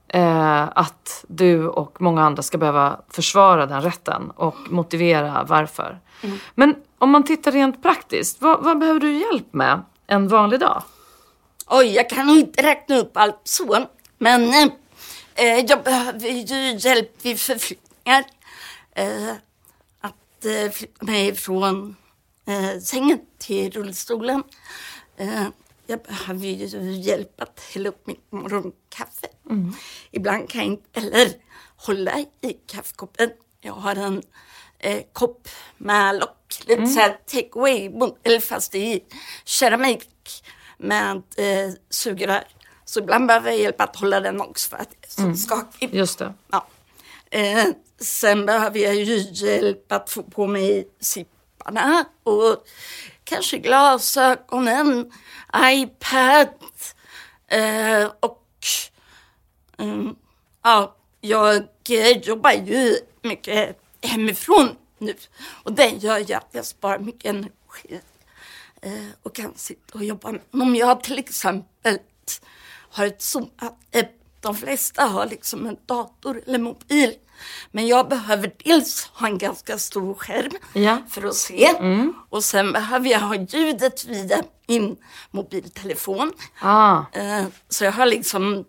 [0.09, 6.00] eh, att du och många andra ska behöva försvara den rätten och motivera varför.
[6.22, 6.38] Mm.
[6.54, 10.82] Men om man tittar rent praktiskt, vad, vad, behöver du hjälp med en vanlig dag?
[11.66, 13.87] Oj, jag kan nog inte räkna upp allt så,
[14.18, 14.54] men
[15.35, 18.24] eh, jag behöver ju hjälp vid förflyttningar.
[18.96, 19.35] Eh,
[20.00, 21.96] att eh, flytta mig från
[22.46, 24.42] eh, sängen till rullstolen.
[25.87, 29.26] Jag behöver ju hjälp att hälla upp mitt morgonkaffe.
[29.50, 29.72] Mm.
[30.11, 31.32] Ibland kan jag inte heller
[31.76, 33.30] hålla i kaffekoppen.
[33.61, 34.22] Jag har en
[34.78, 36.94] eh, kopp med lock, lite mm.
[36.94, 37.90] såhär take away,
[38.22, 39.04] eller fast i
[39.44, 40.44] keramik
[40.78, 42.44] med eh, sugrör.
[42.85, 45.37] Så ibland behöver jag hjälp att hålla den också för att det är så mm.
[45.37, 45.94] skakig.
[45.94, 46.35] Just det.
[46.50, 46.66] Ja.
[47.37, 47.66] Eh,
[47.99, 52.66] sen behöver jag ju hjälp att få på mig sipparna och
[53.25, 55.12] kanske glasögonen,
[55.64, 56.49] iPad
[57.49, 58.49] eh, och
[59.77, 60.16] um,
[60.62, 61.66] ja, jag
[62.22, 65.14] jobbar ju mycket hemifrån nu
[65.62, 68.01] och det gör ju att jag sparar mycket energi
[68.83, 70.35] eh, och kan sitta och jobba.
[70.51, 71.99] Om jag till exempel
[72.90, 73.51] har ett zoom,
[73.90, 74.07] eh,
[74.40, 77.14] de flesta har liksom en dator eller mobil
[77.70, 80.99] men jag behöver dels ha en ganska stor skärm ja.
[81.11, 82.14] för att se mm.
[82.31, 84.96] och sen behöver jag ha ljudet via min
[85.31, 86.33] mobiltelefon.
[86.61, 87.03] Ah.
[87.12, 88.64] Eh, så jag har liksom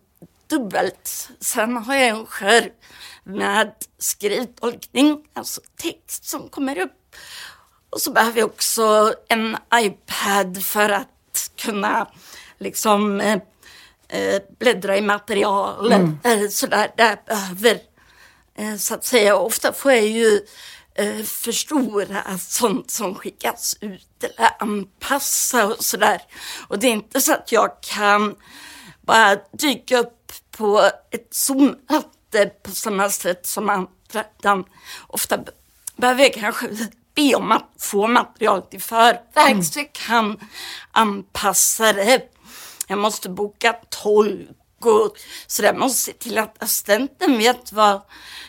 [0.47, 1.29] dubbelt.
[1.39, 2.71] Sen har jag en skärm
[3.23, 7.15] med skrivtolkning, alltså text som kommer upp.
[7.89, 12.07] Och så behöver jag också en iPad för att kunna
[12.57, 13.39] liksom eh,
[14.09, 16.19] eh bläddra i material mm.
[16.23, 16.91] eller sådär.
[16.97, 17.86] Där behöver Eh,
[18.79, 19.35] så att säga.
[19.35, 20.41] Ofta får jag ju
[20.95, 26.21] eh, förstora sånt som skickas ut eller anpassa och sådär.
[26.67, 28.35] Och det är inte så att jag kan
[29.01, 34.25] bara dyka upp på ett Zoom-möte på samma sätt som andra.
[34.39, 34.65] Utan
[35.07, 35.39] ofta
[35.95, 36.69] behöver jag kanske
[37.15, 39.63] be om att få materialet i förväg mm.
[39.63, 40.39] så jag kan
[40.91, 42.21] anpassa det.
[42.87, 44.49] Jag måste boka tolk
[44.85, 45.73] och så där.
[45.73, 48.01] måste se till att assistenten vet vad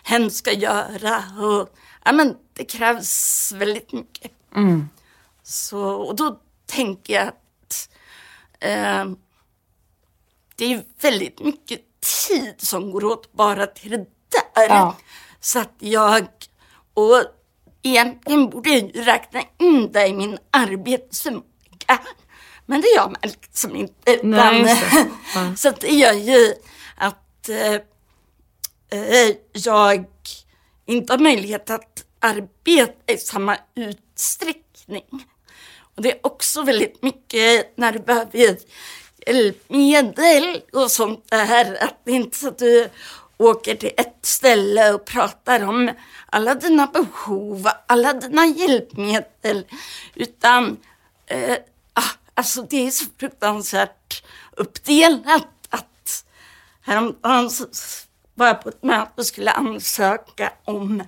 [0.04, 1.24] hen ska göra.
[1.38, 4.32] Och, ja, men det krävs väldigt mycket.
[4.56, 4.88] Mm.
[5.42, 7.90] Så, och då tänker jag att
[8.60, 9.04] eh,
[10.56, 11.80] det är väldigt mycket
[12.28, 14.06] tid som går åt bara till det
[14.54, 14.68] där.
[14.68, 14.96] Ja.
[15.40, 16.26] Så att jag,
[16.94, 17.22] och
[17.82, 21.98] egentligen borde jag räkna in det i min arbetsförmåga.
[22.70, 24.20] Men det gör man liksom inte.
[24.22, 24.78] Nej,
[25.34, 25.54] ja.
[25.56, 26.54] så det gör ju
[26.96, 27.74] att eh,
[29.00, 30.04] eh, jag
[30.86, 35.26] inte har möjlighet att arbeta i samma utsträckning.
[35.94, 38.56] Och det är också väldigt mycket när du behöver
[39.26, 41.84] hjälpmedel och sånt där.
[41.84, 42.88] Att det är inte så att du
[43.36, 45.90] åker till ett ställe och pratar om
[46.26, 49.66] alla dina behov, alla dina hjälpmedel.
[50.14, 50.76] Utan
[51.26, 51.56] eh,
[52.38, 54.22] Alltså det är så fruktansvärt
[54.56, 56.24] uppdelat att
[56.80, 57.50] häromdagen
[58.34, 61.02] var jag på ett möte och skulle ansöka om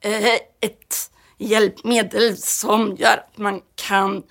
[0.00, 4.22] eh, ett hjälpmedel som gör att man kan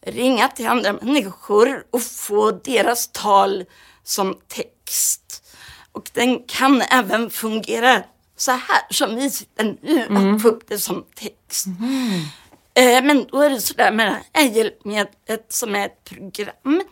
[0.00, 3.64] ringa till andra människor och få deras tal
[4.02, 5.44] som text.
[5.92, 8.02] Och den kan även fungera
[8.36, 10.34] så här som vi sitter nu, mm.
[10.34, 11.66] att få upp det som text.
[11.66, 12.20] Mm.
[12.74, 16.82] Eh, men då är det sådär med det här hjälpmedlet som är ett program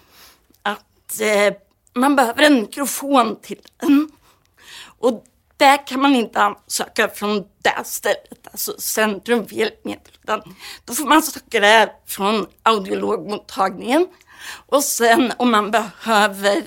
[0.62, 1.54] att eh,
[1.94, 4.10] man behöver en mikrofon till den.
[4.98, 5.24] Och
[5.56, 10.42] där kan man inte ansöka från det stället, alltså Centrum för hjälpmedel, utan
[10.84, 14.08] då får man söka det från audiologmottagningen.
[14.66, 16.62] Och sen om man behöver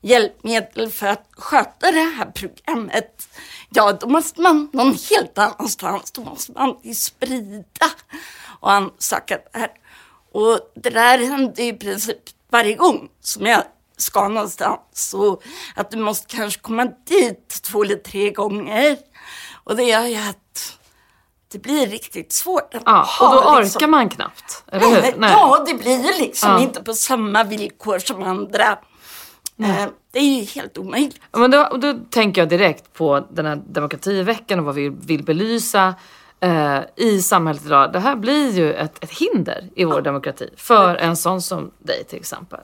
[0.00, 3.28] hjälpmedel för att sköta det här programmet,
[3.70, 7.90] ja då måste man någon helt annanstans, då måste man sprida
[8.60, 9.70] och ansöka där.
[10.32, 12.18] Och det där händer i princip
[12.50, 13.62] varje gång som jag
[13.96, 14.80] ska någonstans.
[14.92, 15.40] Så
[15.74, 18.96] att du måste kanske komma dit två eller tre gånger.
[19.64, 20.78] Och det gör ju att
[21.48, 22.74] det blir riktigt svårt.
[22.74, 23.90] Att ja, och då orkar liksom...
[23.90, 25.18] man knappt, eller hur?
[25.18, 25.30] Nej.
[25.32, 26.60] Ja, det blir ju liksom ja.
[26.60, 28.78] inte på samma villkor som andra.
[29.60, 29.88] Nej.
[30.10, 31.20] Det är ju helt omöjligt.
[31.32, 35.94] Men då, då tänker jag direkt på den här demokrativeckan och vad vi vill belysa
[36.40, 37.92] eh, i samhället idag.
[37.92, 42.04] Det här blir ju ett, ett hinder i vår demokrati för en sån som dig
[42.04, 42.60] till exempel.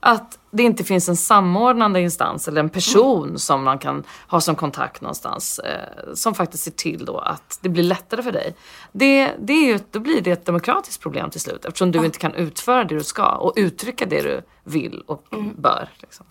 [0.00, 3.38] Att det inte finns en samordnande instans eller en person mm.
[3.38, 7.68] som man kan ha som kontakt någonstans eh, som faktiskt ser till då att det
[7.68, 8.54] blir lättare för dig.
[8.92, 12.18] Det, det är ju, då blir det ett demokratiskt problem till slut eftersom du inte
[12.18, 15.54] kan utföra det du ska och uttrycka det du vill och mm.
[15.58, 15.88] bör.
[15.96, 16.26] Liksom.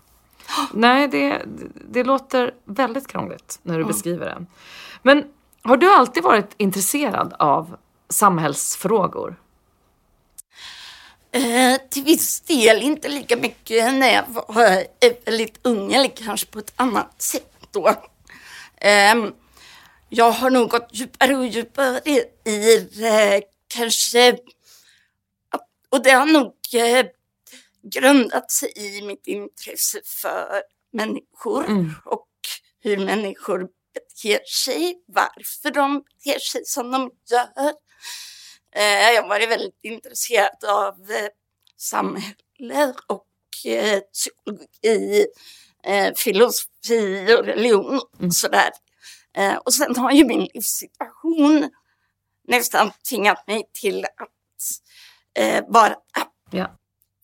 [0.72, 1.42] Nej, det,
[1.90, 4.46] det låter väldigt krångligt när du beskriver det.
[5.02, 5.24] Men
[5.62, 7.76] har du alltid varit intresserad av
[8.08, 9.36] samhällsfrågor?
[11.32, 16.46] Eh, till viss del, inte lika mycket när jag var eh, väldigt ung, eller kanske
[16.46, 17.88] på ett annat sätt då.
[18.76, 19.14] Eh,
[20.08, 22.00] jag har nog gått djupare och djupare
[22.44, 23.42] i eh,
[23.74, 24.38] kanske,
[25.90, 27.06] och det har nog eh,
[27.82, 31.92] grundat sig i mitt intresse för människor Mm.
[32.04, 32.26] och
[32.82, 37.72] hur människor beter sig, varför de beter sig som de gör.
[38.76, 41.28] Eh, jag har varit väldigt intresserad av eh,
[41.76, 43.26] samhälle och
[43.66, 45.26] eh, psykologi,
[46.16, 48.70] filosofi och religion och sådär.
[49.36, 51.70] Eh, och sen har ju min livssituation
[52.48, 55.96] nästan tvingat mig till att vara
[56.50, 56.76] Ja.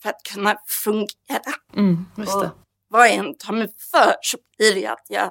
[0.03, 1.53] för att kunna fungera.
[1.77, 2.47] Mm, Och
[2.89, 5.31] vad jag än tar mig för så blir det att jag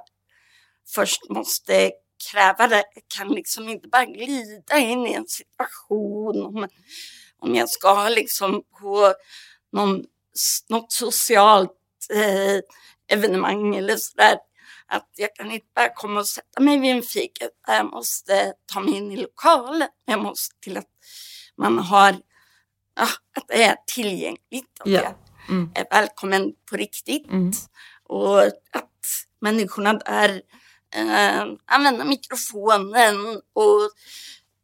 [0.88, 1.92] först måste
[2.32, 2.84] kräva det.
[2.96, 6.68] Jag kan liksom inte bara glida in i en situation om,
[7.40, 9.14] om jag ska liksom på
[9.72, 10.04] någon,
[10.70, 11.72] något socialt
[12.14, 12.60] eh,
[13.18, 14.38] evenemang eller sådär.
[14.88, 17.46] Att jag kan inte bara komma och sätta mig vid en fika.
[17.68, 19.88] Jag måste ta mig in i lokalen.
[20.06, 20.90] Jag måste till att
[21.58, 22.16] man har,
[22.96, 23.08] ja,
[23.38, 24.80] att det är tillgängligt.
[24.80, 25.02] Att Ja.
[25.04, 25.14] jag
[25.50, 25.72] Mm.
[25.76, 27.28] är välkommen på riktigt.
[27.28, 27.52] Mm.
[28.04, 28.40] Och
[28.72, 29.00] att
[29.42, 30.42] människorna där
[30.96, 33.16] eh, använder mikrofonen
[33.54, 33.90] och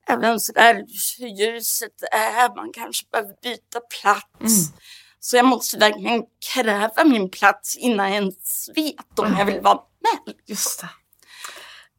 [0.08, 0.86] även sådär
[1.20, 4.40] hur ljuset är, man kanske behöver byta plats.
[4.40, 4.80] Mm.
[5.20, 6.24] Så jag måste verkligen
[6.54, 10.36] kräva min plats innan jag ens vet om jag vill vara med.
[10.46, 10.90] Just det.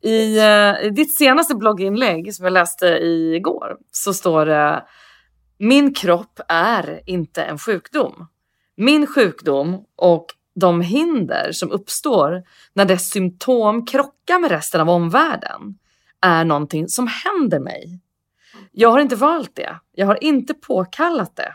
[0.08, 4.84] I, eh, I ditt senaste blogginlägg som jag läste igår så står det
[5.58, 8.26] Min kropp är inte en sjukdom.
[8.76, 12.42] Min sjukdom och de hinder som uppstår
[12.72, 15.78] när dess symptom krockar med resten av omvärlden
[16.20, 18.00] är någonting som händer mig.
[18.72, 19.76] Jag har inte valt det.
[19.92, 21.54] Jag har inte påkallat det.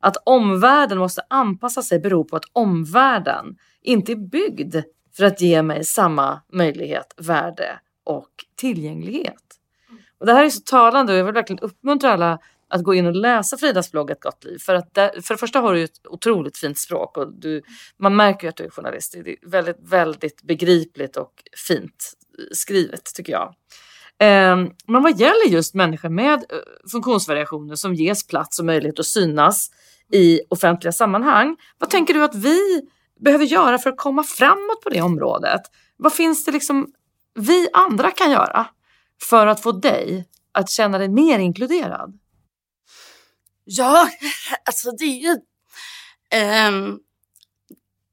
[0.00, 4.76] Att omvärlden måste anpassa sig beror på att omvärlden inte är byggd
[5.16, 9.42] för att ge mig samma möjlighet, värde och tillgänglighet.
[10.18, 12.38] Och det här är så talande och jag vill verkligen uppmuntra alla
[12.74, 14.58] att gå in och läsa Fridas blogg Ett gott liv.
[14.58, 17.62] För, att där, för det första har du ett otroligt fint språk och du,
[17.96, 19.16] man märker ju att du är journalist.
[19.24, 21.32] Det är väldigt, väldigt begripligt och
[21.66, 22.12] fint
[22.52, 23.54] skrivet tycker jag.
[24.18, 29.06] Ehm, men vad gäller just människor med eh, funktionsvariationer som ges plats och möjlighet att
[29.06, 29.70] synas
[30.12, 31.56] i offentliga sammanhang.
[31.78, 32.88] Vad tänker du att vi
[33.20, 35.62] behöver göra för att komma framåt på det området?
[35.96, 36.92] Vad finns det liksom
[37.34, 38.66] vi andra kan göra
[39.22, 42.18] för att få dig att känna dig mer inkluderad?
[43.64, 44.10] Ja,
[44.64, 45.36] alltså det är ju...
[46.30, 46.72] eh,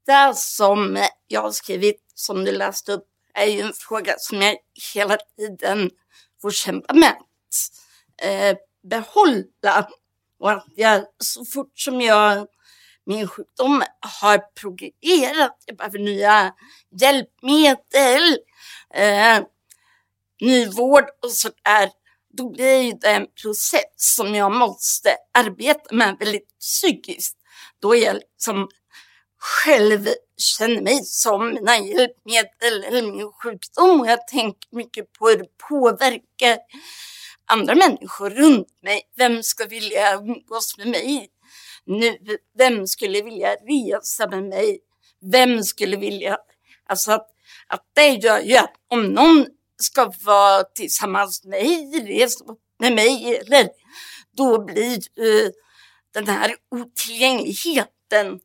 [0.05, 4.57] det som jag har skrivit, som du läste upp, är ju en fråga som jag
[4.93, 5.89] hela tiden
[6.41, 9.89] får kämpa med att eh, behålla.
[10.39, 12.47] Och att jag så fort som jag,
[13.05, 13.83] min sjukdom
[14.21, 16.53] har progredierat, jag behöver nya
[17.01, 18.37] hjälpmedel,
[18.93, 19.43] eh,
[20.41, 21.89] ny vård och sådär,
[22.34, 27.38] då blir det en process som jag måste arbeta med väldigt psykiskt.
[27.79, 28.69] Då jag liksom
[29.39, 30.07] själv
[30.38, 35.57] känner mig som mina hjälpmedel eller min sjukdom och jag tänker mycket på hur det
[35.69, 36.57] påverkar
[37.45, 39.01] andra människor runt mig.
[39.17, 41.29] Vem ska vilja umgås med mig
[41.86, 42.17] nu?
[42.57, 44.79] Vem skulle vilja resa med mig?
[45.32, 46.38] Vem skulle vilja...
[46.86, 47.27] Alltså att,
[47.67, 49.45] att det gör ju att om någon
[49.82, 52.29] ska vara tillsammans med mig,
[52.79, 53.69] med mig, eller
[54.38, 55.49] då blir uh,
[56.13, 58.39] den här otillgängligheten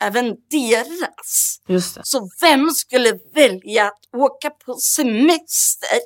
[0.00, 1.60] även deras.
[1.68, 2.00] Just det.
[2.04, 5.98] Så vem skulle välja att åka på semester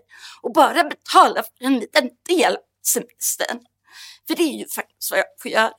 [0.43, 3.61] och bara betala för en liten del av semestern?
[4.27, 5.73] För det är ju faktiskt vad jag får göra.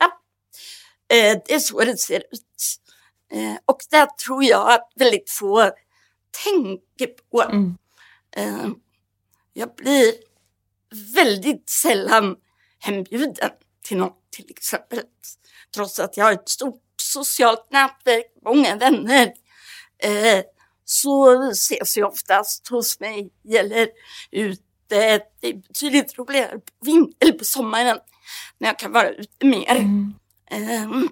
[1.12, 2.82] Eh, det är så det ser ut.
[3.32, 5.72] Eh, och där tror jag att väldigt få
[6.44, 7.42] tänker på.
[7.42, 7.78] Mm.
[8.36, 8.70] Eh,
[9.58, 10.14] jag blir
[11.16, 12.36] väldigt sällan
[12.80, 13.52] hembjuden
[13.84, 15.00] till något till exempel.
[15.76, 19.34] Trots att jag har ett stort socialt nätverk, många vänner.
[19.98, 20.44] Eh,
[20.86, 23.88] så ses jag oftast hos mig eller
[24.32, 24.62] ute.
[24.88, 28.00] Det är betydligt roligare på, vin- eller på sommaren
[28.58, 29.76] när jag kan vara ute mer.
[29.76, 30.14] Mm.
[30.52, 31.10] Eh,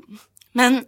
[0.51, 0.85] men,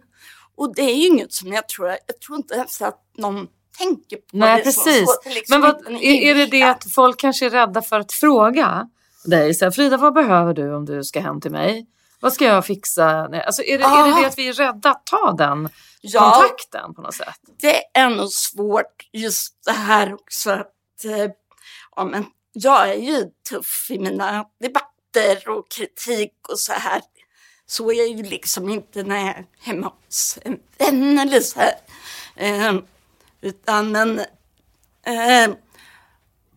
[0.54, 3.48] och det är ju inget som jag tror, jag tror inte ens att någon
[3.78, 4.62] tänker på Nej, det.
[4.64, 5.06] precis.
[5.06, 5.14] så.
[5.24, 8.00] Det är liksom Men vad, är, är det det att folk kanske är rädda för
[8.00, 8.88] att fråga
[9.24, 9.54] dig?
[9.54, 11.86] Så här, Frida, vad behöver du om du ska hem till mig?
[12.20, 13.28] Vad ska jag fixa?
[13.28, 14.06] Nej, Alltså är, det, är Ah.
[14.16, 15.68] det det att vi är rädda att ta den
[16.00, 16.20] Ja.
[16.30, 17.34] kontakten på något sätt?
[17.60, 21.30] det är nog svårt just det här också att eh,
[21.96, 27.02] ja, men jag är ju tuff i mina debatter och kritik och så här.
[27.66, 31.60] Så är jag ju liksom inte när jag är hemma hos en vän eller så
[31.60, 31.74] här.
[33.40, 34.18] Utan men
[35.02, 35.50] eh,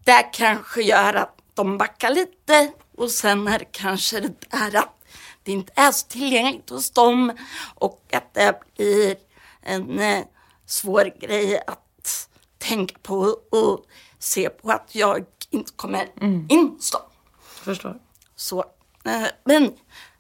[0.04, 4.96] det kanske gör att de backar lite och sen är det kanske det där att
[5.44, 7.32] det inte är så tillgängligt hos dem
[7.76, 9.16] och att det blir
[9.62, 10.24] en eh,
[10.66, 13.16] svår grej att tänka på
[13.52, 13.86] och
[14.20, 16.10] se på att jag inte kommer
[16.50, 17.02] in hos dem.
[17.42, 18.00] Förstår.
[18.36, 18.60] Så,
[19.06, 19.64] eh, men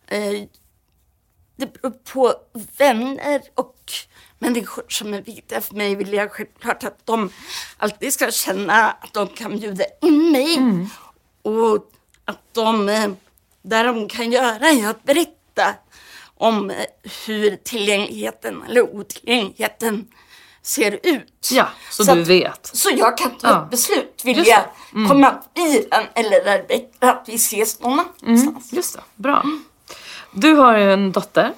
[0.07, 0.43] eh,
[1.60, 2.34] det beror på
[2.78, 3.76] vänner och
[4.39, 7.30] människor som är viktiga för mig vill jag självklart att de
[7.78, 10.57] alltid ska känna att de kan bjuda in mig
[11.41, 11.91] och
[12.26, 13.10] att de, eh,
[13.62, 15.76] där de kan göra är att berätta
[16.38, 16.78] om eh,
[17.28, 20.07] hur tillgängligheten eller otillgängligheten
[20.62, 21.49] ser ut.
[21.51, 22.70] Ja, så, Så du att- vet.
[22.74, 23.64] Så jag kan ta Ja.
[23.64, 24.22] ett beslut.
[24.26, 24.64] Vill jag.
[24.93, 25.10] Mm.
[25.10, 28.74] komma i den eller är det bättre att vi ses någon annanstans?
[28.74, 29.43] Just det, bra.
[30.32, 31.53] Du har ju en dotter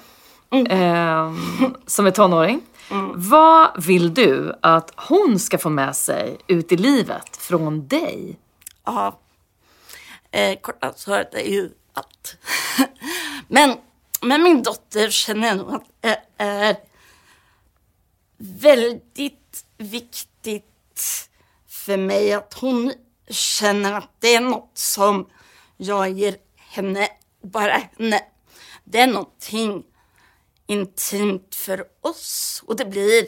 [0.50, 0.66] Mm.
[0.70, 2.60] ehm, som är tonåring.
[3.14, 8.38] Vad vill du att hon ska få med sig ut i livet från dig?
[8.84, 9.18] Ja.
[10.30, 12.36] Eh, korta svaret är ju allt.
[13.48, 13.76] Men
[14.22, 16.76] med min dotter känner jag nog att det är
[18.38, 21.28] väldigt viktigt
[21.68, 22.92] för mig att hon
[23.30, 25.26] känner att det är något som
[25.76, 27.08] jag ger henne,
[27.42, 28.20] bara henne.
[28.84, 29.84] Det är någonting
[30.66, 33.26] intimt för oss och det blir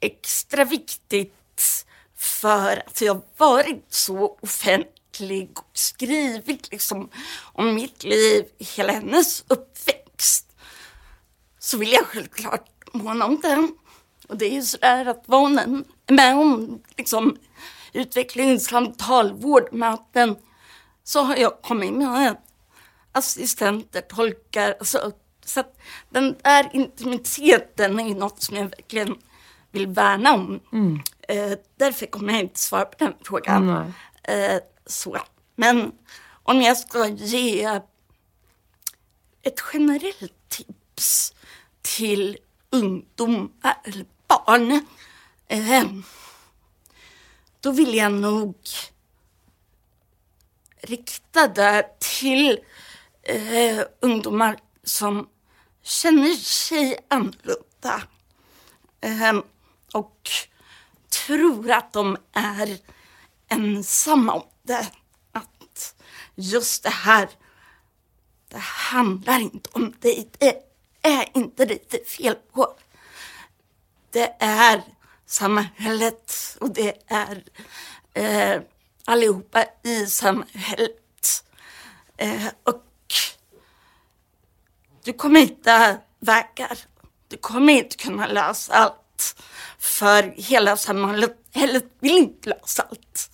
[0.00, 1.86] extra viktigt
[2.16, 7.10] för att jag har varit så offentlig och skrivit liksom
[7.52, 10.56] om mitt liv, hela hennes uppväxt.
[11.58, 13.76] Så vill jag självklart måna om den.
[14.28, 17.38] Och det är ju sådär att vad hon än är med om liksom
[17.92, 20.36] utvecklingssamtal, vårdmöten
[21.04, 22.36] så har jag kommit med
[23.12, 24.76] assistenter, tolkar.
[24.78, 25.12] Alltså,
[25.44, 25.78] så att
[26.10, 29.16] den där intimiteten är något som jag verkligen
[29.70, 30.60] vill värna om.
[31.28, 33.68] Eh, därför kommer jag inte svara på den frågan.
[34.22, 35.18] Eh, så.
[35.56, 35.92] Men
[36.42, 37.80] om jag ska ge
[39.42, 41.34] ett generellt tips
[41.82, 42.38] till
[42.70, 44.86] ungdomar eller barn.
[45.48, 45.84] Eh,
[47.60, 48.56] då vill jag nog
[50.80, 52.58] rikta det till
[53.22, 55.28] eh, ungdomar som
[55.82, 58.02] känner sig annorlunda.
[59.00, 59.40] Eh,
[59.92, 60.30] och
[61.26, 62.78] tror att de är
[63.48, 64.86] ensamma om det.
[65.32, 65.94] Att
[66.34, 67.28] just det här,
[68.48, 70.28] det handlar inte om dig.
[70.38, 70.62] Det
[71.02, 72.74] är inte dig det är fel på.
[74.10, 74.82] Det är
[75.26, 77.44] samhället och det är
[78.14, 78.62] eh,
[79.04, 81.44] allihopa i samhället.
[82.16, 82.84] Eh, och
[85.04, 86.78] du kommer hitta vägar.
[87.28, 89.42] Du kommer inte kunna lösa allt.
[89.78, 93.30] För hela samhället heller vill inte lösa allt.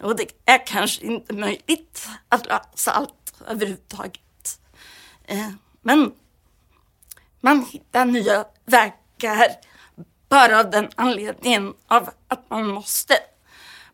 [0.00, 4.60] Och det är kanske inte möjligt att lösa allt överhuvudtaget.
[5.24, 5.50] Eh,
[5.82, 6.12] men
[7.40, 9.56] man hittar nya vägar
[10.28, 13.14] bara av den anledningen av att man måste.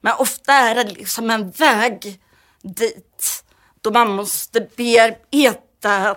[0.01, 2.21] Men ofta är det liksom en väg
[2.63, 3.45] dit
[3.81, 6.17] då man måste bearbeta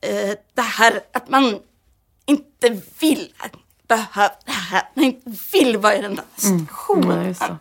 [0.00, 1.60] eh, det här att man
[2.26, 3.32] inte vill
[3.88, 7.18] behöva det här, man inte vill vara i den där situationen.
[7.18, 7.56] Nej, just det.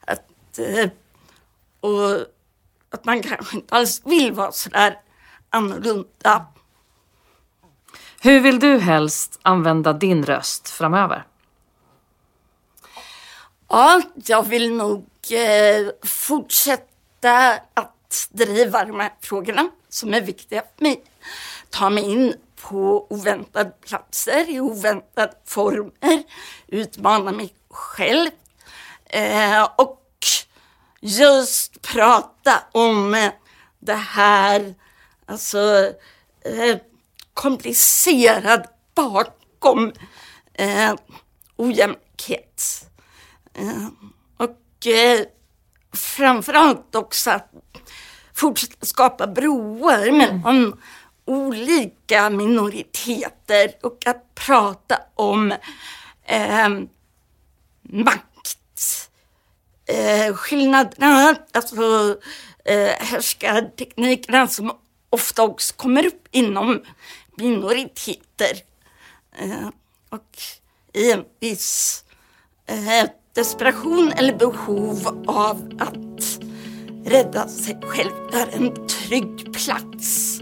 [0.00, 0.90] att, eh,
[1.80, 2.26] och
[2.90, 5.00] att man kanske inte alls vill vara sådär
[5.50, 6.46] annorlunda.
[8.20, 11.24] Hur vill du helst använda din röst framöver?
[13.68, 20.84] Ja, jag vill nog eh, fortsätta att driva de här frågorna som är viktiga för
[20.84, 21.04] mig.
[21.70, 26.22] Ta mig in på oväntade platser i oväntade former,
[26.66, 28.30] utmana mig själv
[29.04, 30.04] eh, och
[31.00, 33.32] just prata om eh,
[33.78, 34.74] det här,
[35.26, 35.92] alltså
[36.44, 36.76] eh,
[37.34, 39.92] komplicerad bakom
[40.54, 40.94] eh,
[41.56, 42.90] ojämlikhet.
[43.54, 43.86] Eh,
[44.36, 45.20] och eh,
[45.92, 47.50] framförallt också att
[48.34, 50.80] fortsätta skapa broar mellan
[51.28, 55.52] olika minoriteter och att prata om
[56.24, 56.68] eh,
[57.82, 59.10] makt.
[59.86, 62.16] Eh, skillnaderna, alltså
[62.64, 64.72] eh, härskarteknikerna som
[65.10, 66.82] ofta också kommer upp inom
[67.36, 68.52] minoriteter.
[69.38, 69.68] Eh,
[70.08, 70.38] och
[70.92, 72.04] i en viss
[72.66, 76.40] eh, desperation eller behov av att
[77.04, 80.37] rädda sig själv, är en trygg plats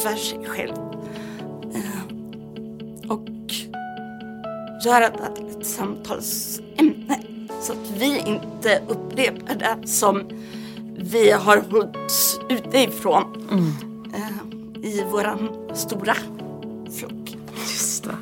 [0.00, 0.74] för sig själv.
[1.74, 3.28] Eh, och
[4.84, 7.20] göra det till ett samtalsämne
[7.60, 10.22] så att vi inte upprepar det som
[10.96, 11.96] vi har hållit
[12.48, 13.72] utifrån mm.
[14.14, 16.14] Eh, i våran stora
[16.98, 17.36] flock.
[17.56, 18.16] Just det.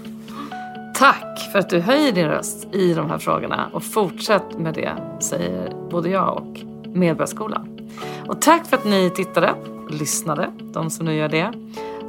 [0.94, 4.92] Tack för att du höjer din röst i de här frågorna och fortsätt med det,
[5.20, 6.58] säger både jag och
[6.94, 7.90] Medborgarskolan.
[8.26, 9.54] Och tack för att ni tittade
[9.88, 11.52] lyssnade, de som nu gör det.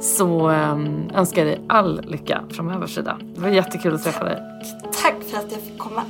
[0.00, 3.18] Så ehm, önskar jag dig all lycka framöver Frida.
[3.34, 4.38] Det var jättekul att träffa dig.
[5.02, 6.02] Tack för att jag fick komma.